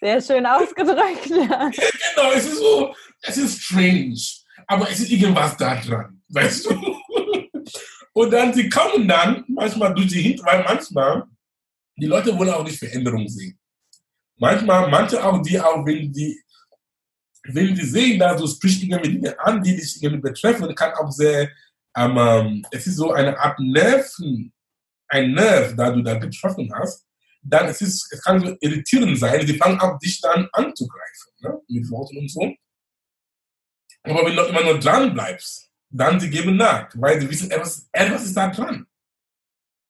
Sehr 0.00 0.22
schön 0.22 0.46
ausgedrückt. 0.46 1.26
Ja. 1.26 1.70
genau, 2.14 2.32
es 2.34 2.46
ist 2.46 2.58
so, 2.58 2.94
es 3.22 3.36
ist 3.36 3.62
strange, 3.62 4.16
aber 4.66 4.90
es 4.90 5.00
ist 5.00 5.10
irgendwas 5.10 5.56
da 5.56 5.76
dran, 5.76 6.22
weißt 6.28 6.66
du? 6.66 6.96
Und 8.12 8.30
dann, 8.32 8.52
sie 8.52 8.68
kommen 8.68 9.06
dann 9.06 9.44
manchmal 9.48 9.94
durch 9.94 10.08
die 10.08 10.20
Hinter, 10.20 10.44
weil 10.44 10.64
manchmal, 10.64 11.24
die 11.96 12.06
Leute 12.06 12.36
wollen 12.36 12.50
auch 12.50 12.64
nicht 12.64 12.78
Veränderung 12.78 13.28
sehen. 13.28 13.58
Manchmal, 14.36 14.90
manche 14.90 15.22
auch, 15.22 15.40
die 15.42 15.60
auch, 15.60 15.84
wenn 15.84 16.12
die, 16.12 16.42
wenn 17.44 17.74
die 17.74 17.84
sehen, 17.84 18.18
dass 18.18 18.40
du 18.40 18.46
sprichst 18.46 18.82
irgendwie 18.82 19.12
Dinge 19.12 19.38
an, 19.38 19.62
die 19.62 19.76
dich 19.76 20.02
irgendwie 20.02 20.22
betreffen, 20.22 20.74
kann 20.74 20.94
auch 20.94 21.10
sehr, 21.10 21.50
ähm, 21.96 22.64
es 22.70 22.86
ist 22.86 22.96
so 22.96 23.12
eine 23.12 23.38
Art 23.38 23.58
Nerven, 23.58 24.52
ein 25.08 25.32
Nerv, 25.32 25.74
da 25.76 25.90
du 25.90 26.02
da 26.02 26.14
getroffen 26.14 26.72
hast 26.74 27.06
dann 27.42 27.68
es 27.68 27.80
ist 27.80 28.12
es 28.12 28.22
kann 28.22 28.40
so 28.40 28.56
irritierend 28.60 29.18
sein, 29.18 29.46
die 29.46 29.56
fangen 29.56 29.80
ab, 29.80 29.98
dich 30.00 30.20
dann 30.20 30.48
anzugreifen, 30.52 31.32
ne? 31.40 31.60
mit 31.68 31.90
Worten 31.90 32.18
und 32.18 32.30
so. 32.30 32.54
Aber 34.02 34.26
wenn 34.26 34.36
du 34.36 34.42
immer 34.44 34.62
nur 34.62 34.78
dran 34.78 35.12
bleibst, 35.12 35.69
dann 35.90 36.20
sie 36.20 36.30
geben 36.30 36.56
nach, 36.56 36.88
weil 36.94 37.20
sie 37.20 37.28
wissen, 37.28 37.50
etwas, 37.50 37.88
etwas 37.92 38.24
ist 38.24 38.36
da 38.36 38.48
dran. 38.48 38.86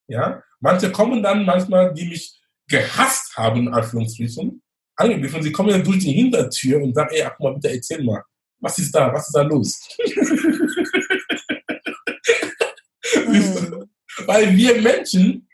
Ja? 0.09 0.43
Manche 0.61 0.91
kommen 0.91 1.23
dann 1.23 1.45
manchmal, 1.45 1.93
die 1.95 2.07
mich 2.07 2.41
gehasst 2.67 3.37
haben, 3.37 3.67
in 3.67 3.75
Anführungsstrichen, 3.75 4.63
angegriffen, 4.97 5.43
sie 5.43 5.53
kommen 5.53 5.69
dann 5.71 5.85
durch 5.85 5.99
die 5.99 6.13
Hintertür 6.13 6.83
und 6.83 6.95
sagen, 6.95 7.11
ey, 7.13 7.29
guck 7.37 7.41
mal, 7.41 7.53
bitte 7.55 7.71
erzähl 7.71 8.03
mal, 8.03 8.23
was 8.59 8.79
ist 8.79 8.95
da, 8.95 9.13
was 9.13 9.29
ist 9.29 9.35
da 9.35 9.43
los? 9.43 9.79
Weil 14.27 14.57
wir 14.57 14.81
Menschen, 14.81 15.47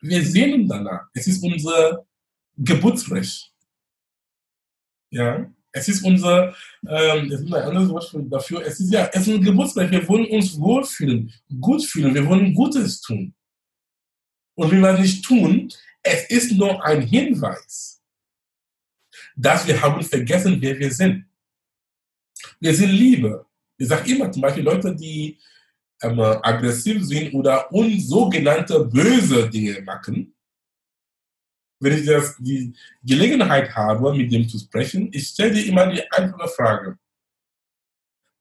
wir 0.00 0.24
sehnen 0.24 0.68
danach. 0.68 1.08
Es 1.14 1.26
ist 1.26 1.42
unser 1.42 2.06
Geburtsrecht. 2.56 3.52
Ja, 5.10 5.52
Es 5.76 5.88
ist 5.88 6.04
unser, 6.04 6.54
ähm, 6.88 7.32
ist 7.32 7.52
ein 7.52 7.54
anderes 7.54 7.88
Wort 7.88 8.14
dafür, 8.30 8.64
es 8.64 8.78
ist 8.78 8.92
ja, 8.92 9.10
es 9.12 9.26
ist 9.26 9.34
ein 9.34 9.42
Geburtstag. 9.42 9.90
Wir 9.90 10.06
wollen 10.08 10.26
uns 10.26 10.56
wohlfühlen, 10.58 11.32
gut 11.60 11.84
fühlen, 11.84 12.14
wir 12.14 12.24
wollen 12.26 12.54
Gutes 12.54 13.00
tun. 13.00 13.34
Und 14.54 14.70
wenn 14.70 14.80
wir 14.80 14.92
das 14.92 15.00
nicht 15.00 15.24
tun, 15.24 15.68
es 16.00 16.30
ist 16.30 16.52
nur 16.52 16.82
ein 16.84 17.02
Hinweis, 17.02 18.00
dass 19.34 19.66
wir 19.66 19.80
haben 19.82 20.00
vergessen, 20.04 20.58
wer 20.60 20.78
wir 20.78 20.92
sind. 20.92 21.26
Wir 22.60 22.74
sind 22.74 22.90
Liebe. 22.90 23.44
Ich 23.76 23.88
sage 23.88 24.12
immer 24.12 24.30
zum 24.30 24.42
Beispiel 24.42 24.62
Leute, 24.62 24.94
die 24.94 25.40
ähm, 26.02 26.20
aggressiv 26.20 27.04
sind 27.04 27.34
oder 27.34 27.72
unsogenannte 27.72 28.84
böse 28.84 29.50
Dinge 29.50 29.82
machen, 29.82 30.33
wenn 31.84 31.98
ich 31.98 32.06
das, 32.06 32.36
die 32.38 32.74
Gelegenheit 33.02 33.74
habe, 33.74 34.14
mit 34.14 34.32
dem 34.32 34.48
zu 34.48 34.58
sprechen, 34.58 35.10
ich 35.12 35.28
stelle 35.28 35.52
dir 35.52 35.66
immer 35.66 35.86
die 35.86 36.02
einfache 36.10 36.48
Frage. 36.48 36.98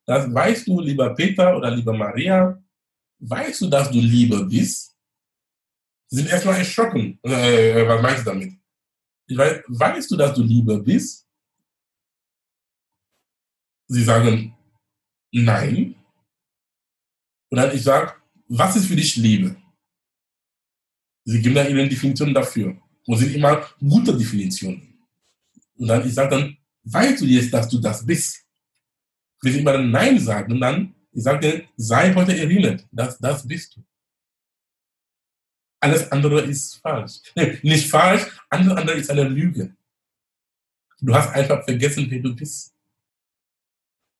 Das 0.05 0.33
weißt 0.33 0.67
du, 0.67 0.79
lieber 0.81 1.13
Peter 1.13 1.55
oder 1.55 1.69
lieber 1.71 1.93
Maria, 1.93 2.61
weißt 3.19 3.61
du, 3.61 3.69
dass 3.69 3.91
du 3.91 3.99
Liebe 3.99 4.45
bist? 4.45 4.97
Sie 6.07 6.17
sind 6.17 6.29
erstmal 6.29 6.57
erschrocken. 6.57 7.19
Äh, 7.23 7.87
was 7.87 8.01
meinst 8.01 8.25
du 8.25 8.31
damit? 8.31 8.53
Weiß, 9.29 9.63
weißt 9.67 10.11
du, 10.11 10.17
dass 10.17 10.33
du 10.33 10.43
Liebe 10.43 10.77
bist? 10.79 11.27
Sie 13.87 14.03
sagen, 14.03 14.55
nein. 15.31 15.95
Und 17.49 17.57
dann 17.57 17.75
ich 17.75 17.83
sage, 17.83 18.13
was 18.47 18.75
ist 18.75 18.87
für 18.87 18.95
dich 18.95 19.15
Liebe? 19.15 19.55
Sie 21.25 21.41
geben 21.41 21.55
dann 21.55 21.69
ihre 21.69 21.87
Definition 21.87 22.33
dafür. 22.33 22.82
Und 23.05 23.17
sind 23.17 23.35
immer 23.35 23.67
gute 23.79 24.17
Definitionen. 24.17 24.97
Und 25.75 25.87
dann 25.87 26.07
ich 26.07 26.13
sage 26.13 26.29
dann, 26.29 26.57
weißt 26.83 27.21
du 27.21 27.25
jetzt, 27.25 27.53
dass 27.53 27.67
du 27.67 27.79
das 27.79 28.05
bist? 28.05 28.45
Wenn 29.41 29.53
sie 29.53 29.59
immer 29.59 29.77
Nein 29.77 30.19
sagen, 30.19 30.59
dann, 30.59 30.95
ich 31.11 31.23
sage, 31.23 31.67
sei 31.75 32.13
heute 32.13 32.37
erinnert, 32.37 32.87
dass 32.91 33.17
das 33.19 33.47
bist 33.47 33.75
du. 33.75 33.83
Alles 35.81 36.09
andere 36.11 36.41
ist 36.43 36.75
falsch. 36.75 37.19
Nee, 37.35 37.59
nicht 37.61 37.89
falsch, 37.89 38.25
alles 38.49 38.69
andere 38.69 38.97
ist 38.97 39.11
eine 39.11 39.23
Lüge. 39.27 39.75
Du 41.01 41.13
hast 41.13 41.29
einfach 41.33 41.65
vergessen, 41.65 42.05
wer 42.09 42.19
du 42.19 42.33
bist. 42.33 42.73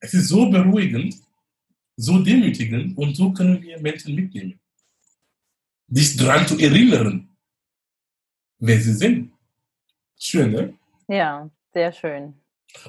Es 0.01 0.13
ist 0.13 0.27
so 0.27 0.49
beruhigend, 0.49 1.15
so 1.95 2.19
demütigend 2.19 2.97
und 2.97 3.15
so 3.15 3.31
können 3.31 3.61
wir 3.61 3.79
Menschen 3.79 4.13
mitnehmen. 4.13 4.59
Dich 5.87 6.17
daran 6.17 6.45
zu 6.45 6.59
erinnern, 6.59 7.29
wer 8.63 8.79
sie 8.79 8.93
sind. 8.93 9.33
Schön, 10.17 10.51
ne? 10.51 10.77
Ja, 11.07 11.49
sehr 11.73 11.91
schön. 11.91 12.33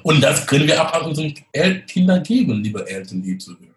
Und 0.03 0.21
das 0.21 0.47
können 0.47 0.67
wir 0.67 0.81
auch 0.81 0.93
an 0.93 1.09
unseren 1.09 1.33
Kindern 1.85 2.23
geben, 2.23 2.63
liebe 2.63 2.87
Eltern, 2.87 3.21
die 3.21 3.37
zuhören. 3.37 3.75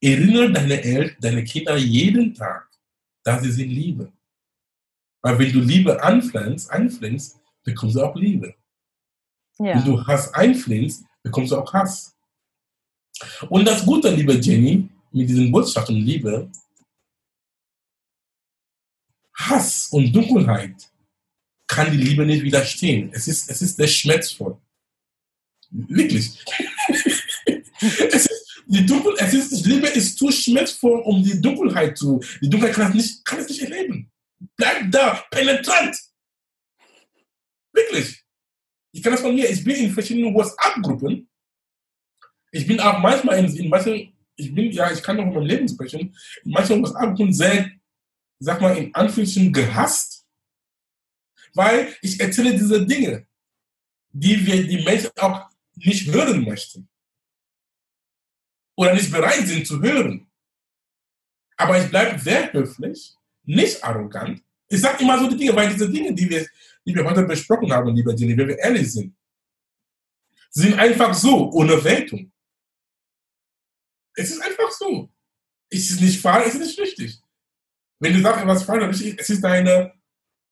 Erinnere 0.00 0.52
deine, 0.52 0.82
El 0.82 1.16
deine 1.20 1.44
Kinder 1.44 1.76
jeden 1.76 2.34
Tag, 2.34 2.68
dass 3.22 3.42
sie 3.42 3.52
sind 3.52 3.70
Liebe. 3.70 4.12
Weil 5.22 5.38
wenn 5.38 5.52
du 5.52 5.60
Liebe 5.60 6.02
anpflanzt, 6.02 6.70
einpflanzt, 6.70 7.40
bekommst 7.62 7.96
du 7.96 8.02
auch 8.02 8.14
Liebe. 8.16 8.54
Ja. 9.58 9.76
Wenn 9.76 9.84
du 9.84 10.06
Hass 10.06 10.34
einpflanzt, 10.34 11.04
bekommst 11.22 11.52
du 11.52 11.56
auch 11.56 11.72
Hass. 11.72 12.14
Und 13.48 13.64
das 13.64 13.86
Gute, 13.86 14.14
liebe 14.14 14.34
Jenny, 14.34 14.90
mit 15.12 15.28
diesen 15.28 15.50
Botschaften 15.50 15.96
Liebe, 15.96 16.50
Hass 19.34 19.88
und 19.92 20.12
Dunkelheit 20.12 20.90
kann 21.66 21.90
die 21.90 21.98
Liebe 21.98 22.24
nicht 22.24 22.42
widerstehen. 22.42 23.10
Es 23.12 23.28
ist, 23.28 23.50
es 23.50 23.62
ist 23.62 23.76
sehr 23.76 23.88
schmerzvoll. 23.88 24.58
Wirklich. 25.70 26.44
es 26.88 28.26
ist, 28.26 28.62
die 28.66 28.86
Dunkel, 28.86 29.14
es 29.18 29.34
ist, 29.34 29.64
die 29.64 29.70
Liebe 29.70 29.88
ist 29.88 30.18
zu 30.18 30.30
schmerzvoll, 30.30 31.00
um 31.00 31.22
die 31.22 31.40
Dunkelheit 31.40 31.96
zu, 31.98 32.22
die 32.40 32.48
Dunkelheit 32.48 32.76
kann 32.76 32.88
es 32.88 32.94
nicht, 32.94 33.24
kann 33.24 33.38
es 33.40 33.48
nicht 33.48 33.62
erleben. 33.62 34.10
Bleib 34.56 34.90
da, 34.90 35.24
penetrant. 35.30 35.96
Wirklich. 37.72 38.22
Ich 38.92 39.02
kann 39.02 39.12
das 39.12 39.20
von 39.20 39.34
mir, 39.34 39.50
ich 39.50 39.62
bin 39.62 39.76
in 39.76 39.92
verschiedenen 39.92 40.34
WhatsApp-Gruppen 40.34 41.28
ich 42.56 42.66
bin 42.66 42.80
auch 42.80 42.98
manchmal 42.98 43.38
in, 43.38 43.54
in 43.54 43.68
manchen, 43.68 44.12
ich 44.36 44.54
bin, 44.54 44.70
ja, 44.72 44.90
ich 44.90 45.02
kann 45.02 45.16
noch 45.16 45.24
über 45.24 45.40
mein 45.40 45.44
Leben 45.48 45.68
sprechen, 45.68 46.14
in 46.44 46.50
manchen 46.50 46.84
und 46.84 47.32
sehr, 47.32 47.70
sag 48.38 48.60
mal, 48.60 48.76
in 48.76 48.94
Anführungsstrichen 48.94 49.52
gehasst, 49.52 50.15
weil 51.56 51.96
ich 52.02 52.20
erzähle 52.20 52.52
diese 52.52 52.86
Dinge, 52.86 53.26
die 54.10 54.46
wir, 54.46 54.66
die 54.66 54.84
Menschen 54.84 55.10
auch 55.16 55.48
nicht 55.74 56.06
hören 56.12 56.44
möchten. 56.44 56.88
Oder 58.76 58.94
nicht 58.94 59.10
bereit 59.10 59.46
sind 59.46 59.66
zu 59.66 59.80
hören. 59.80 60.30
Aber 61.56 61.82
ich 61.82 61.88
bleibe 61.88 62.18
sehr 62.18 62.52
höflich, 62.52 63.14
nicht 63.44 63.82
arrogant. 63.82 64.42
Ich 64.68 64.80
sage 64.80 65.02
immer 65.02 65.18
so 65.18 65.30
die 65.30 65.36
Dinge, 65.36 65.56
weil 65.56 65.72
diese 65.72 65.90
Dinge, 65.90 66.12
die 66.12 66.28
wir, 66.28 66.46
die 66.84 66.94
wir 66.94 67.04
heute 67.04 67.22
besprochen 67.22 67.72
haben, 67.72 67.94
lieber 67.94 68.14
Jenny, 68.14 68.36
wenn 68.36 68.48
wir 68.48 68.58
ehrlich 68.58 68.92
sind, 68.92 69.16
sind 70.50 70.74
einfach 70.78 71.14
so, 71.14 71.50
ohne 71.52 71.82
Wertung. 71.82 72.30
Es 74.14 74.30
ist 74.30 74.40
einfach 74.40 74.70
so. 74.70 75.10
Es 75.70 75.90
ist 75.90 76.00
nicht 76.00 76.20
falsch, 76.20 76.48
es 76.48 76.54
ist 76.54 76.60
nicht 76.60 76.78
richtig. 76.78 77.20
Wenn 77.98 78.12
du 78.12 78.20
sagst, 78.20 78.46
was 78.46 78.62
falsch 78.62 79.00
ist, 79.00 79.20
es 79.20 79.30
ist 79.30 79.42
deine 79.42 79.95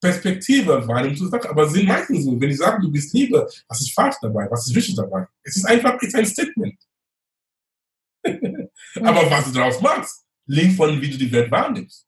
Perspektive, 0.00 0.86
wahrnehmen 0.86 1.16
zu 1.16 1.28
sagen, 1.28 1.48
aber 1.48 1.68
sind 1.68 1.86
meistens 1.86 2.24
so. 2.24 2.40
Wenn 2.40 2.50
ich 2.50 2.58
sage, 2.58 2.82
du 2.82 2.90
bist 2.90 3.12
Liebe, 3.14 3.48
was 3.68 3.80
ist 3.80 3.94
falsch 3.94 4.16
dabei? 4.20 4.46
Was 4.50 4.66
ist 4.66 4.76
richtig 4.76 4.96
dabei? 4.96 5.26
Es 5.42 5.56
ist 5.56 5.64
einfach 5.64 6.00
ist 6.02 6.14
ein 6.14 6.26
Statement. 6.26 6.78
aber 8.96 9.30
was 9.30 9.46
du 9.46 9.52
daraus 9.52 9.80
machst, 9.80 10.24
liegt 10.46 10.76
von, 10.76 11.00
wie 11.00 11.10
du 11.10 11.18
die 11.18 11.32
Welt 11.32 11.50
wahrnimmst. 11.50 12.06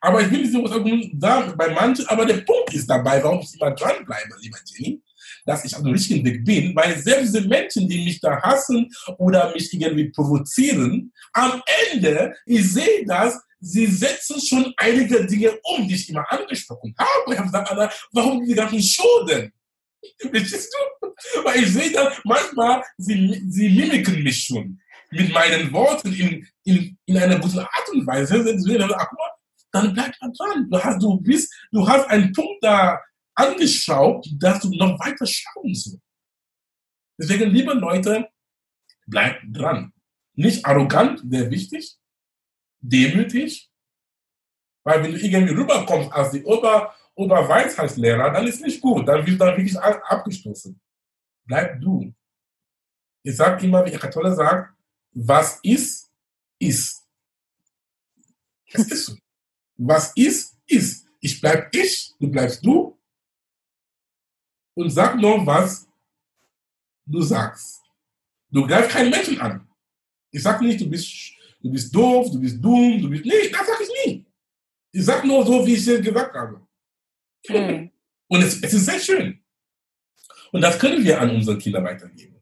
Aber 0.00 0.20
ich 0.20 0.30
will 0.30 0.42
diese 0.42 0.58
Argument 0.58 1.10
da 1.14 1.54
bei 1.56 1.72
manchen, 1.72 2.06
aber 2.08 2.26
der 2.26 2.38
Punkt 2.38 2.74
ist 2.74 2.90
dabei, 2.90 3.22
warum 3.22 3.40
ich 3.40 3.54
immer 3.54 3.70
dranbleibe, 3.70 4.34
lieber 4.40 4.58
Jenny, 4.66 5.00
dass 5.46 5.64
ich 5.64 5.76
auf 5.76 5.82
dem 5.82 5.92
richtigen 5.92 6.24
Weg 6.24 6.44
bin, 6.44 6.74
weil 6.74 6.98
selbst 6.98 7.34
diese 7.34 7.46
Menschen, 7.46 7.88
die 7.88 8.04
mich 8.04 8.20
da 8.20 8.40
hassen 8.42 8.90
oder 9.18 9.52
mich 9.52 9.72
irgendwie 9.72 10.10
provozieren, 10.10 11.12
am 11.32 11.62
Ende, 11.92 12.34
ich 12.46 12.72
sehe 12.72 13.06
das, 13.06 13.40
sie 13.62 13.86
setzen 13.86 14.40
schon 14.40 14.74
einige 14.76 15.24
Dinge 15.24 15.58
um, 15.62 15.86
die 15.86 15.94
ich 15.94 16.08
immer 16.10 16.30
angesprochen 16.30 16.94
habe. 16.98 17.32
Ich 17.32 17.38
habe 17.38 17.46
gesagt, 17.46 18.08
warum 18.12 18.44
die 18.44 18.54
ganzen 18.54 18.82
Schoden? 18.82 19.52
Verstehst 20.18 20.74
du? 21.00 21.08
Weil 21.44 21.62
ich 21.62 21.72
sehe 21.72 21.92
dann 21.92 22.12
manchmal, 22.24 22.82
sie, 22.98 23.42
sie 23.48 23.68
mimiken 23.68 24.22
mich 24.22 24.44
schon 24.44 24.80
mit 25.12 25.32
meinen 25.32 25.72
Worten 25.72 26.12
in, 26.12 26.46
in, 26.64 26.98
in 27.06 27.16
einer 27.16 27.38
guten 27.38 27.60
Art 27.60 27.88
und 27.92 28.06
Weise. 28.06 28.44
Dann 29.70 29.94
bleib 29.94 30.12
mal 30.20 30.32
dran. 30.36 30.68
Du 30.68 30.82
hast, 30.82 31.02
du 31.02 31.20
bist, 31.20 31.54
du 31.70 31.86
hast 31.86 32.06
einen 32.08 32.32
Punkt 32.32 32.62
da 32.64 33.00
angeschaut, 33.34 34.26
dass 34.38 34.60
du 34.60 34.70
noch 34.70 34.98
weiter 34.98 35.26
schauen 35.26 35.74
sollst. 35.74 36.00
Deswegen, 37.18 37.50
liebe 37.50 37.72
Leute, 37.74 38.28
bleibt 39.06 39.44
dran. 39.48 39.92
Nicht 40.34 40.64
arrogant, 40.66 41.20
wäre 41.24 41.50
wichtig, 41.50 41.96
demütig, 42.82 43.70
weil 44.84 45.02
wenn 45.02 45.12
du 45.12 45.18
irgendwie 45.18 45.54
rüberkommst 45.54 46.12
als 46.12 46.32
die 46.32 46.44
Ober 46.44 46.94
Oberweisheitslehrer, 47.14 48.30
dann 48.30 48.46
ist 48.46 48.62
nicht 48.62 48.80
gut, 48.80 49.06
dann 49.06 49.26
wirst 49.26 49.34
du 49.40 49.44
dann 49.44 49.56
wirklich 49.56 49.78
abgestoßen. 49.78 50.80
Bleib 51.44 51.80
du. 51.80 52.12
Ich 53.22 53.36
sage 53.36 53.66
immer, 53.66 53.84
wie 53.84 53.92
Eckhart 53.92 54.14
sagt, 54.34 54.74
was 55.12 55.60
ist, 55.62 56.10
ist. 56.58 57.06
Es 58.66 58.90
ist 58.90 59.06
so. 59.06 59.16
Was 59.76 60.12
ist, 60.16 60.56
ist. 60.66 61.06
Ich 61.20 61.40
bleib 61.40 61.74
ich, 61.74 62.14
du 62.18 62.30
bleibst 62.30 62.64
du, 62.64 62.98
und 64.74 64.90
sag 64.90 65.16
nur, 65.16 65.46
was 65.46 65.86
du 67.04 67.20
sagst. 67.20 67.82
Du 68.50 68.66
greifst 68.66 68.90
keinen 68.90 69.10
Menschen 69.10 69.40
an. 69.40 69.68
Ich 70.30 70.42
sag 70.42 70.60
nicht, 70.60 70.80
du 70.80 70.88
bist, 70.88 71.34
du 71.62 71.70
bist 71.70 71.94
doof, 71.94 72.30
du 72.30 72.40
bist 72.40 72.62
dumm, 72.62 73.00
du 73.00 73.08
bist. 73.08 73.24
Nee, 73.24 73.48
das 73.50 73.66
sag 73.66 73.80
ich 73.80 74.06
nie. 74.06 74.26
Ich 74.92 75.04
sag 75.04 75.24
nur 75.24 75.44
so, 75.46 75.66
wie 75.66 75.74
ich 75.74 75.86
es 75.86 76.02
gesagt 76.02 76.34
habe. 76.34 76.60
Mhm. 77.48 77.90
Und 78.28 78.42
es, 78.42 78.62
es 78.62 78.74
ist 78.74 78.86
sehr 78.86 79.00
schön. 79.00 79.40
Und 80.52 80.60
das 80.60 80.78
können 80.78 81.02
wir 81.02 81.20
an 81.20 81.30
unsere 81.30 81.58
Kinder 81.58 81.82
weitergeben. 81.82 82.36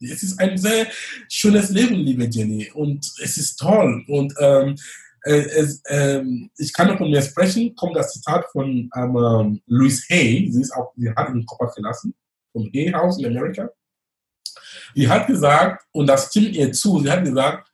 Es 0.00 0.22
ist 0.22 0.38
ein 0.40 0.58
sehr 0.58 0.88
schönes 1.28 1.70
Leben, 1.70 1.94
liebe 1.94 2.24
Jenny. 2.24 2.70
Und 2.72 3.06
es 3.22 3.38
ist 3.38 3.56
toll. 3.56 4.04
Und 4.08 4.34
ähm, 4.38 4.76
äh, 5.24 5.46
es, 5.56 5.82
ähm, 5.88 6.50
ich 6.58 6.72
kann 6.72 6.88
noch 6.88 6.98
von 6.98 7.10
mir 7.10 7.22
sprechen, 7.22 7.74
kommt 7.74 7.96
das 7.96 8.12
Zitat 8.12 8.44
von 8.52 8.90
ähm, 8.94 9.62
Louise 9.66 10.04
Hay, 10.10 10.50
sie, 10.50 10.60
ist 10.60 10.72
auch, 10.72 10.92
sie 10.96 11.10
hat 11.10 11.28
den 11.28 11.46
Kopf 11.46 11.72
verlassen, 11.72 12.14
vom 12.52 12.70
Hay 12.74 12.92
House 12.92 13.18
in 13.18 13.26
Amerika. 13.26 13.70
Die 14.94 15.08
hat 15.08 15.26
gesagt, 15.26 15.86
und 15.92 16.06
das 16.06 16.28
stimmt 16.28 16.54
ihr 16.54 16.70
zu, 16.72 17.00
sie 17.00 17.10
hat 17.10 17.24
gesagt, 17.24 17.72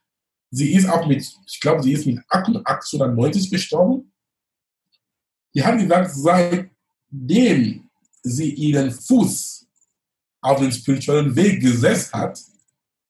sie 0.51 0.73
ist 0.73 0.87
auch 0.87 1.07
mit, 1.07 1.25
ich 1.47 1.59
glaube, 1.59 1.81
sie 1.81 1.93
ist 1.93 2.05
mit 2.05 2.19
88 2.27 2.99
oder 2.99 3.11
90 3.11 3.49
gestorben. 3.49 4.13
Die 5.55 5.63
hat 5.63 5.79
gesagt, 5.79 6.11
seitdem 6.13 7.89
sie 8.21 8.53
ihren 8.53 8.91
Fuß 8.91 9.67
auf 10.41 10.59
dem 10.59 10.71
spirituellen 10.71 11.35
Weg 11.35 11.61
gesetzt 11.61 12.13
hat, 12.13 12.39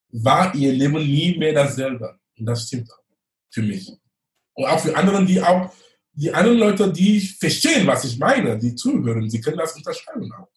war 0.10 0.54
ihr 0.56 0.72
Leben 0.74 1.04
nie 1.04 1.38
mehr 1.38 1.54
dasselbe. 1.54 2.20
Und 2.38 2.46
das 2.46 2.68
stimmt 2.68 2.92
auch 2.92 3.04
für 3.50 3.62
mich. 3.62 3.92
Und 4.54 4.66
auch 4.66 4.80
für 4.80 4.96
andere, 4.96 5.26
die 5.26 5.42
auch, 5.42 5.74
die 6.14 6.34
anderen 6.34 6.58
Leute, 6.58 6.92
die 6.92 7.22
verstehen, 7.22 7.88
was 7.88 8.04
ich 8.04 8.18
meine, 8.18 8.58
die 8.58 8.76
zuhören, 8.76 9.30
sie 9.30 9.40
können 9.40 9.58
das 9.58 9.76
unterschreiben 9.76 10.32
auch. 10.34 10.50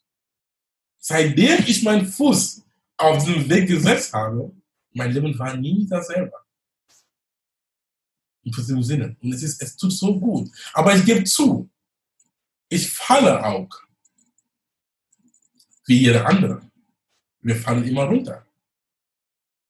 Seitdem 0.98 1.58
ich 1.66 1.82
meinen 1.82 2.06
Fuß 2.06 2.62
auf 2.96 3.24
diesen 3.24 3.48
Weg 3.48 3.68
gesetzt 3.68 4.12
habe, 4.12 4.52
mein 4.92 5.12
Leben 5.12 5.38
war 5.38 5.56
nie 5.56 5.86
dasselbe. 5.88 6.43
In 8.44 8.52
diesem 8.52 8.82
Sinne. 8.82 9.16
Und 9.20 9.32
es, 9.32 9.42
ist, 9.42 9.62
es 9.62 9.76
tut 9.76 9.92
so 9.92 10.18
gut. 10.20 10.50
Aber 10.74 10.94
ich 10.94 11.04
gebe 11.04 11.24
zu, 11.24 11.68
ich 12.68 12.90
falle 12.90 13.44
auch. 13.44 13.68
Wie 15.86 15.98
jeder 15.98 16.26
andere. 16.26 16.62
Wir 17.40 17.56
fallen 17.56 17.84
immer 17.84 18.04
runter. 18.04 18.46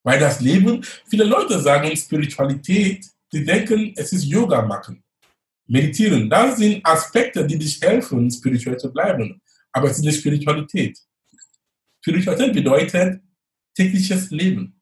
Weil 0.04 0.20
das 0.20 0.40
Leben, 0.40 0.84
viele 1.08 1.24
Leute 1.24 1.60
sagen 1.60 1.96
Spiritualität, 1.96 3.06
die 3.32 3.44
denken, 3.44 3.94
es 3.96 4.12
ist 4.12 4.24
Yoga 4.24 4.62
machen, 4.62 5.02
meditieren. 5.66 6.28
Das 6.28 6.58
sind 6.58 6.84
Aspekte, 6.87 7.44
die 7.46 7.58
dich 7.58 7.80
helfen, 7.80 8.30
spirituell 8.30 8.76
zu 8.76 8.92
bleiben. 8.92 9.40
Aber 9.72 9.90
es 9.90 9.98
ist 9.98 10.04
nicht 10.04 10.20
Spiritualität. 10.20 10.98
Spiritualität 12.00 12.52
bedeutet 12.52 13.22
tägliches 13.74 14.30
Leben. 14.30 14.80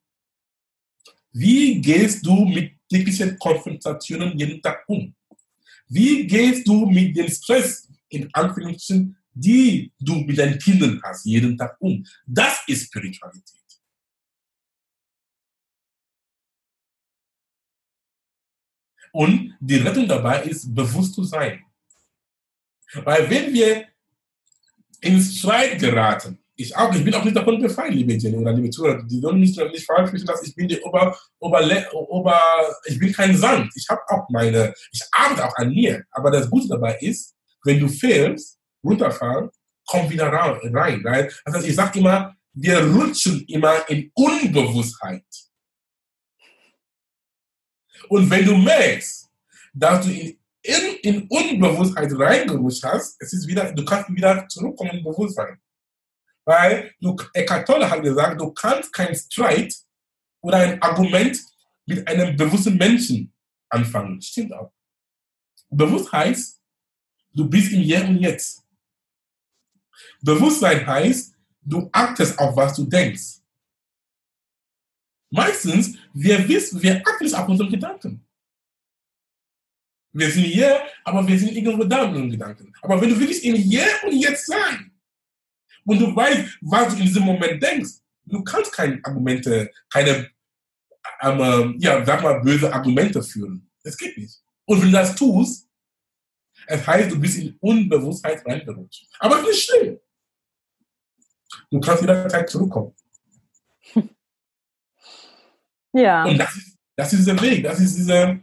Wie 1.31 1.81
gehst 1.81 2.25
du 2.25 2.45
mit 2.45 2.73
täglichen 2.93 3.37
Konfrontationen 3.39 4.37
jeden 4.37 4.61
Tag 4.61 4.83
um? 4.87 5.13
Wie 5.87 6.27
gehst 6.27 6.67
du 6.67 6.85
mit 6.85 7.15
dem 7.17 7.29
Stress, 7.29 7.89
in 8.09 8.29
Anführungsstrichen, 8.33 9.17
die 9.33 9.91
du 9.99 10.15
mit 10.15 10.37
deinen 10.37 10.59
Kindern 10.59 11.01
hast, 11.03 11.25
jeden 11.25 11.57
Tag 11.57 11.75
um? 11.79 12.05
Das 12.25 12.63
ist 12.67 12.85
Spiritualität. 12.85 13.59
Und 19.11 19.55
die 19.59 19.75
Rettung 19.75 20.07
dabei 20.07 20.43
ist, 20.43 20.73
bewusst 20.73 21.13
zu 21.13 21.23
sein. 21.23 21.63
Weil 22.93 23.29
wenn 23.29 23.53
wir 23.53 23.87
ins 25.01 25.37
Streit 25.37 25.79
geraten, 25.79 26.42
ich 26.63 26.75
auch, 26.75 26.93
ich 26.93 27.03
bin 27.03 27.13
auch 27.13 27.23
nicht 27.23 27.35
davon 27.35 27.61
befreit, 27.61 27.93
liebe 27.93 28.13
Jenny 28.13 28.37
oder 28.37 28.53
liebe 28.53 28.69
Zuhörer, 28.69 29.03
die 29.03 29.19
sollen 29.19 29.39
mich 29.39 29.55
nicht 29.55 29.85
verstehen, 29.85 30.25
dass 30.25 30.43
ich 30.43 30.55
bin 30.55 30.67
die 30.67 30.81
Ober, 30.81 31.15
Ober, 31.39 31.61
Ober, 31.93 32.41
ich 32.85 32.97
bin 32.97 33.11
kein 33.11 33.35
Sand. 33.35 33.71
Ich 33.75 33.87
habe 33.89 34.01
auch 34.07 34.27
meine, 34.29 34.73
ich 34.91 35.01
arbeite 35.11 35.45
auch 35.45 35.55
an 35.55 35.69
mir. 35.69 36.03
Aber 36.11 36.31
das 36.31 36.49
Gute 36.49 36.69
dabei 36.69 36.97
ist, 37.01 37.35
wenn 37.63 37.79
du 37.79 37.87
fehlst, 37.87 38.59
runterfallen, 38.83 39.49
komm 39.87 40.09
wieder 40.09 40.27
rein. 40.27 41.05
rein. 41.05 41.29
Das 41.45 41.55
heißt, 41.55 41.67
ich 41.67 41.75
sage 41.75 41.99
immer, 41.99 42.35
wir 42.53 42.79
rutschen 42.85 43.43
immer 43.47 43.87
in 43.89 44.11
Unbewusstheit. 44.13 45.25
Und 48.09 48.29
wenn 48.29 48.45
du 48.45 48.57
merkst, 48.57 49.29
dass 49.73 50.05
du 50.05 50.11
in, 50.11 50.37
in, 50.61 50.95
in 51.01 51.27
Unbewusstheit 51.27 52.11
reingerutscht 52.13 52.83
hast, 52.83 53.21
es 53.21 53.33
ist 53.33 53.47
wieder, 53.47 53.71
du 53.73 53.83
kannst 53.83 54.13
wieder 54.13 54.47
zurückkommen 54.47 54.91
in 54.91 55.03
Bewusstsein. 55.03 55.57
Weil 56.45 56.93
du, 56.99 57.15
Eckhart 57.33 57.67
Tolle 57.67 57.89
hat 57.89 58.03
gesagt, 58.03 58.39
du 58.39 58.51
kannst 58.51 58.91
keinen 58.91 59.15
Streit 59.15 59.75
oder 60.41 60.57
ein 60.57 60.81
Argument 60.81 61.39
mit 61.85 62.07
einem 62.07 62.35
bewussten 62.35 62.77
Menschen 62.77 63.33
anfangen. 63.69 64.21
Stimmt 64.21 64.53
auch. 64.53 64.73
Bewusst 65.69 66.11
heißt, 66.11 66.61
du 67.31 67.49
bist 67.49 67.71
im 67.71 67.81
Hier 67.81 68.03
und 68.05 68.17
Jetzt. 68.17 68.61
Bewusstsein 70.21 70.85
heißt, 70.85 71.33
du 71.61 71.89
achtest 71.91 72.37
auf, 72.37 72.55
was 72.55 72.75
du 72.75 72.85
denkst. 72.85 73.41
Meistens, 75.29 75.97
wir 76.13 76.47
wissen, 76.47 76.81
wir 76.81 77.01
achten 77.05 77.23
nicht 77.23 77.35
auf 77.35 77.47
unsere 77.47 77.69
Gedanken. 77.69 78.25
Wir 80.11 80.29
sind 80.29 80.43
hier, 80.43 80.79
aber 81.03 81.27
wir 81.27 81.39
sind 81.39 81.53
irgendwo 81.53 81.83
da 81.85 82.05
mit 82.05 82.15
unseren 82.15 82.29
Gedanken. 82.29 82.73
Aber 82.81 83.01
wenn 83.01 83.09
du 83.09 83.19
wirklich 83.19 83.43
im 83.43 83.55
Hier 83.55 83.87
und 84.05 84.13
Jetzt 84.13 84.45
sein 84.45 84.92
und 85.85 85.99
du 85.99 86.15
weißt, 86.15 86.59
was 86.61 86.93
du 86.93 86.99
in 86.99 87.05
diesem 87.05 87.23
Moment 87.23 87.61
denkst, 87.61 87.91
du 88.25 88.43
kannst 88.43 88.71
keine 88.71 88.99
Argumente, 89.03 89.71
keine, 89.89 90.29
ähm, 91.21 91.75
ja, 91.79 92.05
sag 92.05 92.23
mal, 92.23 92.41
böse 92.41 92.71
Argumente 92.73 93.21
führen. 93.21 93.69
Das 93.83 93.97
geht 93.97 94.17
nicht. 94.17 94.41
Und 94.65 94.81
wenn 94.81 94.91
du 94.91 94.93
das 94.93 95.15
tust, 95.15 95.67
es 96.67 96.87
heißt, 96.87 97.11
du 97.11 97.19
bist 97.19 97.37
in 97.37 97.57
Unbewusstheit 97.59 98.45
reingerutscht. 98.45 99.07
Aber 99.19 99.35
es 99.35 99.41
ist 99.41 99.47
nicht 99.47 99.63
schlimm. 99.65 99.99
Du 101.69 101.79
kannst 101.79 102.01
jederzeit 102.01 102.49
zurückkommen. 102.49 102.93
Ja. 105.95 106.23
Und 106.23 106.39
das 106.39 106.55
ist, 106.55 106.75
das 106.95 107.13
ist 107.13 107.19
dieser 107.19 107.39
Weg, 107.39 107.63
das 107.63 107.79
ist 107.79 107.95
diese 107.95 108.39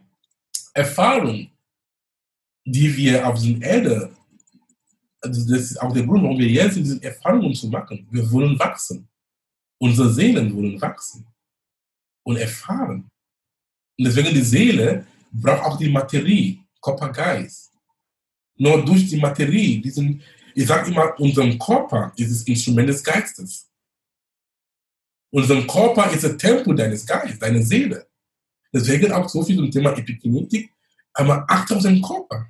Erfahrung, 0.73 1.51
die 2.65 2.97
wir 2.97 3.27
auf 3.27 3.41
dieser 3.41 3.61
Erde, 3.61 4.17
also 5.21 5.53
das 5.53 5.71
ist 5.71 5.81
auch 5.81 5.93
der 5.93 6.05
Grund, 6.05 6.23
warum 6.23 6.39
wir 6.39 6.49
jetzt 6.49 6.75
sind, 6.75 6.85
diese 6.85 7.03
Erfahrungen 7.03 7.55
zu 7.55 7.69
machen. 7.69 8.07
Wir 8.11 8.31
wollen 8.31 8.59
wachsen. 8.59 9.09
Unsere 9.79 10.13
Seelen 10.13 10.55
wollen 10.55 10.81
wachsen 10.81 11.27
und 12.25 12.37
erfahren. 12.37 13.11
Und 13.99 14.05
deswegen 14.05 14.35
die 14.35 14.43
Seele 14.43 15.07
braucht 15.33 15.65
auch 15.65 15.79
die 15.79 15.91
Materie, 15.91 16.59
Körper, 16.81 17.11
Geist. 17.11 17.71
Nur 18.57 18.85
durch 18.85 19.09
die 19.09 19.17
Materie, 19.17 19.81
diesen, 19.81 20.23
ich 20.55 20.67
sage 20.67 20.91
immer, 20.91 21.19
unserem 21.19 21.59
Körper 21.59 22.13
ist 22.17 22.31
das 22.31 22.43
Instrument 22.43 22.89
des 22.89 23.03
Geistes. 23.03 23.71
Unser 25.33 25.63
Körper 25.67 26.11
ist 26.13 26.25
ein 26.25 26.37
Tempel 26.37 26.75
deines 26.75 27.07
Geistes, 27.07 27.39
deiner 27.39 27.63
Seele. 27.63 28.07
Deswegen 28.73 29.13
auch 29.13 29.29
so 29.29 29.43
viel 29.43 29.57
zum 29.57 29.71
Thema 29.71 29.97
Epigenetik, 29.97 30.73
aber 31.15 31.45
achte 31.49 31.77
auf 31.77 31.83
deinen 31.83 32.03
Körper. 32.03 32.49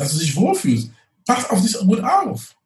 Dass 0.00 0.12
du 0.14 0.18
dich 0.18 0.34
wohlfühlst. 0.34 0.90
Pass 1.26 1.50
auf 1.50 1.60
dich 1.60 1.76
gut 1.78 2.00
auf. 2.00 2.56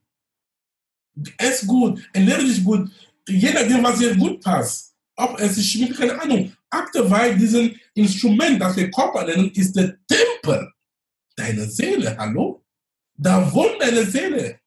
Ess 1.37 1.67
gut, 1.67 2.01
ernähre 2.13 2.45
dich 2.45 2.63
gut, 2.63 2.89
je 3.29 3.53
nachdem, 3.53 3.83
was 3.83 3.99
dir 3.99 4.17
gut 4.17 4.41
passt. 4.41 4.95
Ob 5.17 5.41
es 5.41 5.57
sich 5.57 5.73
schmeckt, 5.73 5.97
keine 5.97 6.21
Ahnung. 6.21 6.53
Achte, 6.71 7.11
weil 7.11 7.37
dieses 7.37 7.71
Instrument, 7.95 8.61
das 8.61 8.77
wir 8.77 8.91
Körper 8.91 9.25
nennen, 9.25 9.51
ist 9.51 9.75
der 9.75 9.97
Tempel 10.07 10.73
deiner 11.35 11.67
Seele. 11.67 12.17
Hallo? 12.17 12.65
Da 13.17 13.53
wohnt 13.53 13.81
deine 13.81 14.05
Seele. 14.05 14.61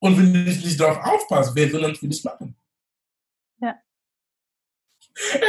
Und 0.00 0.18
wenn 0.18 0.32
du 0.32 0.40
nicht 0.40 0.80
darauf 0.80 0.98
aufpasst, 0.98 1.52
wer 1.54 1.70
soll 1.70 1.82
dann 1.82 1.94
für 1.94 2.08
dich 2.08 2.24
machen? 2.24 2.56
Ja. 3.60 3.76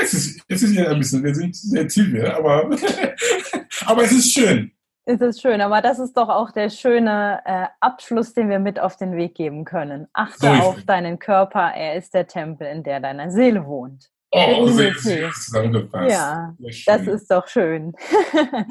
Es 0.02 0.14
ist, 0.14 0.42
es 0.48 0.62
ist 0.62 0.74
ja 0.74 0.92
ein 0.92 1.00
bisschen, 1.00 1.24
wir 1.24 1.34
sind 1.34 1.56
sehr 1.56 1.88
tief, 1.88 2.24
aber, 2.24 2.70
aber 3.86 4.04
es 4.04 4.12
ist 4.12 4.32
schön. 4.32 4.77
Es 5.10 5.22
ist 5.22 5.42
schön, 5.42 5.62
aber 5.62 5.82
das 5.82 6.00
ist 6.00 6.18
doch 6.18 6.28
auch 6.28 6.52
der 6.52 6.70
schöne 6.70 7.40
äh, 7.46 7.68
Abschluss, 7.80 8.34
den 8.34 8.50
wir 8.50 8.60
mit 8.60 8.78
auf 8.78 8.98
den 8.98 9.16
Weg 9.16 9.36
geben 9.36 9.64
können. 9.64 10.10
Achte 10.12 10.48
so 10.48 10.48
auf 10.48 10.84
deinen 10.84 11.18
Körper, 11.18 11.72
er 11.74 11.96
ist 11.96 12.14
der 12.14 12.28
Tempel, 12.28 12.68
in 12.68 12.84
der 12.84 13.00
deine 13.00 13.32
Seele 13.32 13.66
wohnt. 13.66 14.12
Oh, 14.32 14.68
sehr, 14.68 14.94
sehr 14.96 15.32
zusammengefasst. 15.34 16.12
Ja, 16.12 16.54
das 16.86 17.08
ist 17.08 17.32
doch 17.32 17.48
schön. 17.48 17.94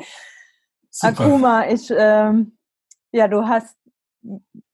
Akuma, 1.00 1.70
ich, 1.70 1.90
ähm, 1.90 2.58
ja, 3.12 3.28
du 3.28 3.48
hast 3.48 3.74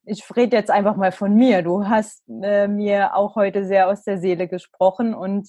ich 0.05 0.25
rede 0.35 0.57
jetzt 0.57 0.71
einfach 0.71 0.97
mal 0.97 1.13
von 1.13 1.33
mir. 1.37 1.63
Du 1.63 1.87
hast 1.87 2.25
äh, 2.43 2.67
mir 2.67 3.15
auch 3.15 3.37
heute 3.37 3.65
sehr 3.65 3.89
aus 3.89 4.03
der 4.03 4.19
Seele 4.19 4.49
gesprochen 4.49 5.15
und 5.15 5.49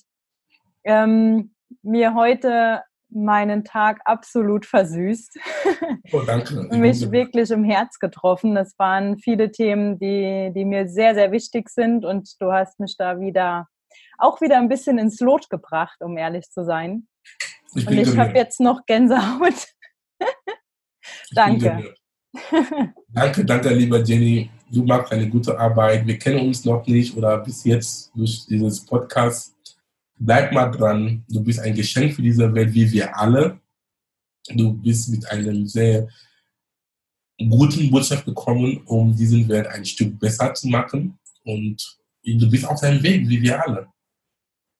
ähm, 0.84 1.56
mir 1.82 2.14
heute 2.14 2.84
meinen 3.16 3.64
Tag 3.64 4.02
absolut 4.06 4.66
versüßt. 4.66 5.40
Oh, 6.12 6.22
danke. 6.22 6.54
Mich 6.72 7.12
wirklich 7.12 7.52
im 7.52 7.64
Herz 7.64 8.00
getroffen. 8.00 8.56
Das 8.56 8.78
waren 8.78 9.18
viele 9.18 9.52
Themen, 9.52 10.00
die, 10.00 10.52
die 10.56 10.66
mir 10.66 10.88
sehr, 10.88 11.16
sehr 11.16 11.32
wichtig 11.32 11.70
sind 11.70 12.06
und 12.06 12.30
du 12.40 12.52
hast 12.52 12.80
mich 12.80 12.96
da 12.98 13.20
wieder 13.20 13.68
auch 14.18 14.42
wieder 14.42 14.58
ein 14.58 14.70
bisschen 14.70 14.98
ins 14.98 15.20
Lot 15.20 15.50
gebracht, 15.50 16.02
um 16.02 16.18
ehrlich 16.18 16.50
zu 16.50 16.64
sein. 16.64 17.08
Ich 17.76 17.88
und 17.88 17.98
ich 17.98 18.18
habe 18.18 18.38
jetzt 18.38 18.60
noch 18.60 18.86
Gänsehaut. 18.86 19.68
Danke. 21.36 21.94
danke, 23.10 23.46
danke, 23.46 23.70
lieber 23.74 24.02
Jenny. 24.02 24.50
Du 24.72 24.84
machst 24.84 25.12
eine 25.12 25.30
gute 25.30 25.58
Arbeit. 25.60 26.06
Wir 26.08 26.18
kennen 26.18 26.48
uns 26.48 26.66
noch 26.66 26.86
nicht 26.88 27.16
oder 27.16 27.38
bis 27.40 27.64
jetzt 27.64 28.12
durch 28.16 28.46
dieses 28.48 28.84
Podcast. 28.86 29.53
Bleib 30.16 30.52
mal 30.54 30.70
dran. 30.70 31.24
Du 31.28 31.44
bist 31.44 31.60
ein 31.60 31.76
Geschenk 31.76 32.14
für 32.14 32.22
diese 32.22 32.54
Welt, 32.54 32.74
wie 32.74 32.92
wir 32.92 33.18
alle. 33.18 33.60
Du 34.50 34.74
bist 34.74 35.10
mit 35.10 35.30
einem 35.30 35.68
sehr 35.68 36.08
guten 37.50 37.90
Botschaft 37.90 38.26
gekommen, 38.26 38.82
um 38.86 39.16
diesen 39.16 39.48
Welt 39.50 39.68
ein 39.68 39.86
Stück 39.86 40.20
besser 40.20 40.54
zu 40.54 40.68
machen. 40.68 41.18
Und 41.44 42.00
du 42.24 42.50
bist 42.50 42.66
auf 42.66 42.80
deinem 42.80 43.02
Weg, 43.04 43.28
wie 43.28 43.42
wir 43.42 43.62
alle. 43.64 43.88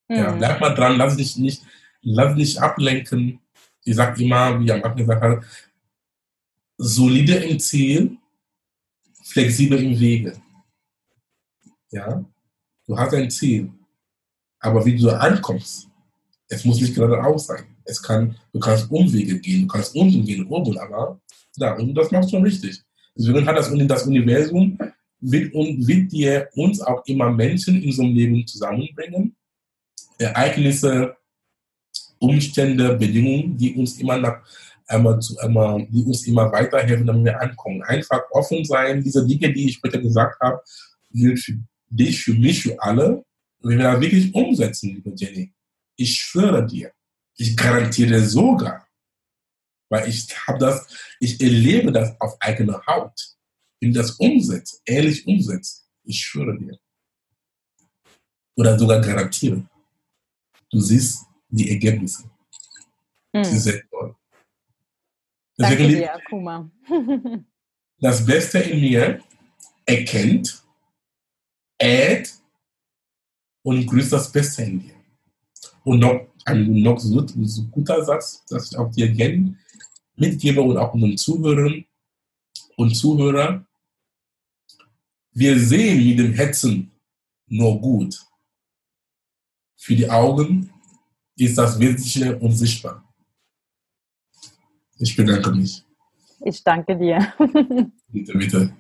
Mhm. 0.08 0.16
Ja, 0.16 0.32
bleib 0.32 0.62
mal 0.62 0.76
dran, 0.76 0.98
lass 0.98 1.18
dich 1.18 1.38
nicht, 1.38 1.64
lass 2.02 2.36
dich 2.36 2.62
ablenken. 2.62 3.40
Ich 3.84 3.96
sage 3.96 4.24
immer, 4.24 4.60
wie 4.60 4.72
am 4.72 4.84
Anfang 4.84 4.98
gesagt 4.98 5.22
habe, 5.22 5.46
solide 6.78 7.36
im 7.36 7.60
Ziel, 7.60 8.18
flexibel 9.24 9.82
im 9.82 10.00
Wege. 10.00 10.42
Ja, 11.92 12.24
du 12.86 12.98
hast 12.98 13.14
ein 13.14 13.30
Ziel, 13.30 13.72
aber 14.64 14.86
wie 14.86 14.96
du 14.96 15.10
ankommst, 15.10 15.88
es 16.48 16.64
muss 16.66 16.80
nicht 16.80 16.96
geradeaus 16.96 17.48
sein. 17.48 17.66
Es 17.84 18.02
kann, 18.02 18.36
du 18.54 18.60
kannst 18.60 18.90
Umwege 18.90 19.40
gehen, 19.40 19.64
du 19.64 19.68
kannst 19.68 19.96
unten 19.96 20.24
gehen, 20.24 20.48
oben, 20.48 20.78
aber 20.78 21.20
da, 21.58 21.74
und 21.74 21.94
das 21.94 22.10
machst 22.12 22.32
du 22.32 22.38
richtig. 22.38 22.82
Deswegen 23.16 23.46
hat 23.46 23.58
das, 23.58 23.72
das 23.88 24.08
Universum, 24.08 24.78
wird, 25.20 25.54
wird 25.54 26.12
dir 26.12 26.50
uns 26.56 26.82
auch 26.82 27.04
immer 27.06 27.30
Menschen 27.32 27.82
in 27.82 27.92
so 27.92 28.04
einem 28.04 28.16
Leben 28.16 28.48
zusammenbringen. 28.48 29.36
Ereignisse, 30.18 31.16
Umstände, 32.20 32.96
Bedingungen, 32.96 33.58
die 33.58 33.76
uns 33.76 34.00
immer 34.00 34.18
nach, 34.18 34.42
immer, 34.90 35.20
zu, 35.20 35.36
immer, 35.44 35.86
die 35.90 36.04
uns 36.04 36.26
immer 36.26 36.52
weiterhelfen, 36.52 37.06
damit 37.06 37.26
wir 37.26 37.42
ankommen. 37.42 37.84
Einfach 37.84 38.22
offen 38.32 38.64
sein, 38.64 39.04
diese 39.04 39.26
Dinge, 39.28 39.52
die 39.52 39.68
ich 39.68 39.76
später 39.76 40.00
gesagt 40.00 40.40
habe, 40.40 40.62
gilt 41.12 41.40
für 41.40 41.58
dich, 41.90 42.24
für 42.24 42.34
mich, 42.34 42.64
für 42.64 42.82
alle. 42.82 43.24
Und 43.64 43.70
wenn 43.70 43.78
wir 43.78 43.86
da 43.86 44.02
wirklich 44.02 44.34
umsetzen, 44.36 44.94
liebe 44.94 45.14
Jenny, 45.16 45.54
ich 45.96 46.16
schwöre 46.16 46.66
dir, 46.66 46.92
ich 47.38 47.56
garantiere 47.56 48.20
sogar, 48.20 48.86
weil 49.90 50.10
ich 50.10 50.28
habe 50.46 50.60
das, 50.60 50.86
ich 51.22 51.40
erlebe 51.40 51.94
das 51.94 52.20
auf 52.20 52.36
eigene 52.42 52.86
Haut. 52.86 53.38
Wenn 53.80 53.94
das 53.94 54.12
umsetzt, 54.12 54.82
ehrlich 54.86 55.26
umsetzt, 55.26 55.88
ich 56.04 56.20
schwöre 56.20 56.58
dir. 56.58 56.78
Oder 58.58 58.78
sogar 58.78 59.00
garantiere. 59.00 59.66
Du 60.70 60.82
siehst 60.82 61.26
die 61.48 61.70
Ergebnisse. 61.70 62.30
Mhm. 63.32 63.46
Sie 63.46 63.60
sind 63.60 63.84
toll. 63.90 64.16
Danke 65.56 65.88
dir, 65.88 66.16
Akuma. 66.16 66.70
das 68.00 68.26
Beste 68.26 68.60
in 68.60 68.82
mir 68.82 69.24
erkennt, 69.86 70.64
ehrt 71.78 72.43
und 73.64 73.88
grüßt 73.88 74.14
das 74.14 74.32
Beste 74.32 74.64
in 74.64 74.80
dir. 74.82 74.94
Und 75.84 76.00
noch 76.00 76.28
ein 76.46 76.82
noch 76.82 77.00
so, 77.00 77.26
so 77.28 77.64
guter 77.68 78.04
Satz, 78.04 78.46
dass 78.46 78.72
ich 78.72 78.78
auch 78.78 78.92
dir 78.92 79.10
gerne 79.10 79.58
mitgebe 80.16 80.62
und 80.62 80.78
auch 80.78 80.94
unseren 80.94 81.18
Zuhörern 81.18 81.86
und 82.78 82.96
Zuhörer. 82.96 83.66
Wir 85.32 85.60
sehen 85.60 86.06
mit 86.06 86.20
dem 86.20 86.34
Herzen 86.34 86.92
nur 87.48 87.80
gut. 87.80 88.20
Für 89.76 89.96
die 89.96 90.10
Augen 90.10 90.70
ist 91.36 91.58
das 91.58 91.80
Wesentliche 91.80 92.38
unsichtbar. 92.40 93.04
Ich 94.98 95.16
bedanke 95.16 95.52
mich. 95.52 95.84
Ich 96.42 96.64
danke 96.64 96.98
dir. 96.98 97.34
bitte, 98.10 98.38
bitte. 98.38 98.74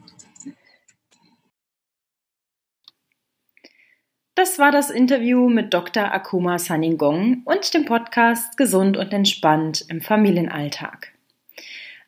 Das 4.43 4.59
war 4.59 4.73
das 4.73 4.89
Interview 4.89 5.47
mit 5.47 5.73
Dr. 5.73 6.11
Akuma 6.11 6.59
Saningong 6.59 7.43
und 7.45 7.73
dem 7.73 7.85
Podcast 7.85 8.57
Gesund 8.57 8.97
und 8.97 9.13
entspannt 9.13 9.85
im 9.87 10.01
Familienalltag. 10.01 11.13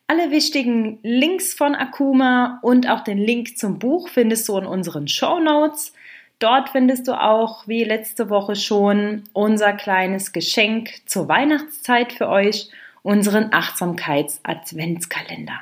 Alle 0.06 0.30
wichtigen 0.30 0.98
Links 1.02 1.54
von 1.54 1.74
Akuma 1.74 2.58
und 2.60 2.90
auch 2.90 3.00
den 3.00 3.16
Link 3.16 3.56
zum 3.56 3.78
Buch 3.78 4.10
findest 4.10 4.46
du 4.50 4.58
in 4.58 4.66
unseren 4.66 5.08
Show 5.08 5.40
Notes. 5.40 5.94
Dort 6.38 6.68
findest 6.68 7.08
du 7.08 7.18
auch, 7.18 7.66
wie 7.68 7.84
letzte 7.84 8.28
Woche 8.28 8.54
schon, 8.54 9.24
unser 9.32 9.72
kleines 9.72 10.34
Geschenk 10.34 10.90
zur 11.06 11.28
Weihnachtszeit 11.28 12.12
für 12.12 12.28
euch, 12.28 12.68
unseren 13.02 13.50
Achtsamkeits-Adventskalender. 13.50 15.58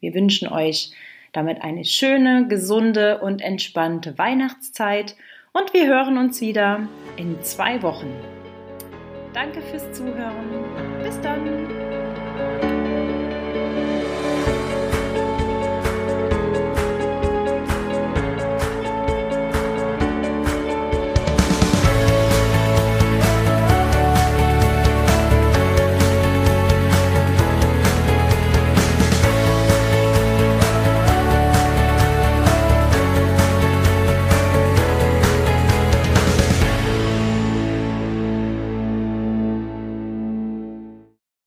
Wir 0.00 0.12
wünschen 0.12 0.48
euch 0.48 0.92
damit 1.32 1.62
eine 1.62 1.86
schöne, 1.86 2.48
gesunde 2.48 3.20
und 3.20 3.40
entspannte 3.40 4.18
Weihnachtszeit 4.18 5.16
und 5.52 5.72
wir 5.74 5.86
hören 5.86 6.18
uns 6.18 6.40
wieder 6.40 6.88
in 7.16 7.40
zwei 7.42 7.82
Wochen. 7.82 8.12
Danke 9.32 9.60
fürs 9.62 9.90
Zuhören. 9.92 10.64
Bis 11.02 11.20
dann. 11.20 12.67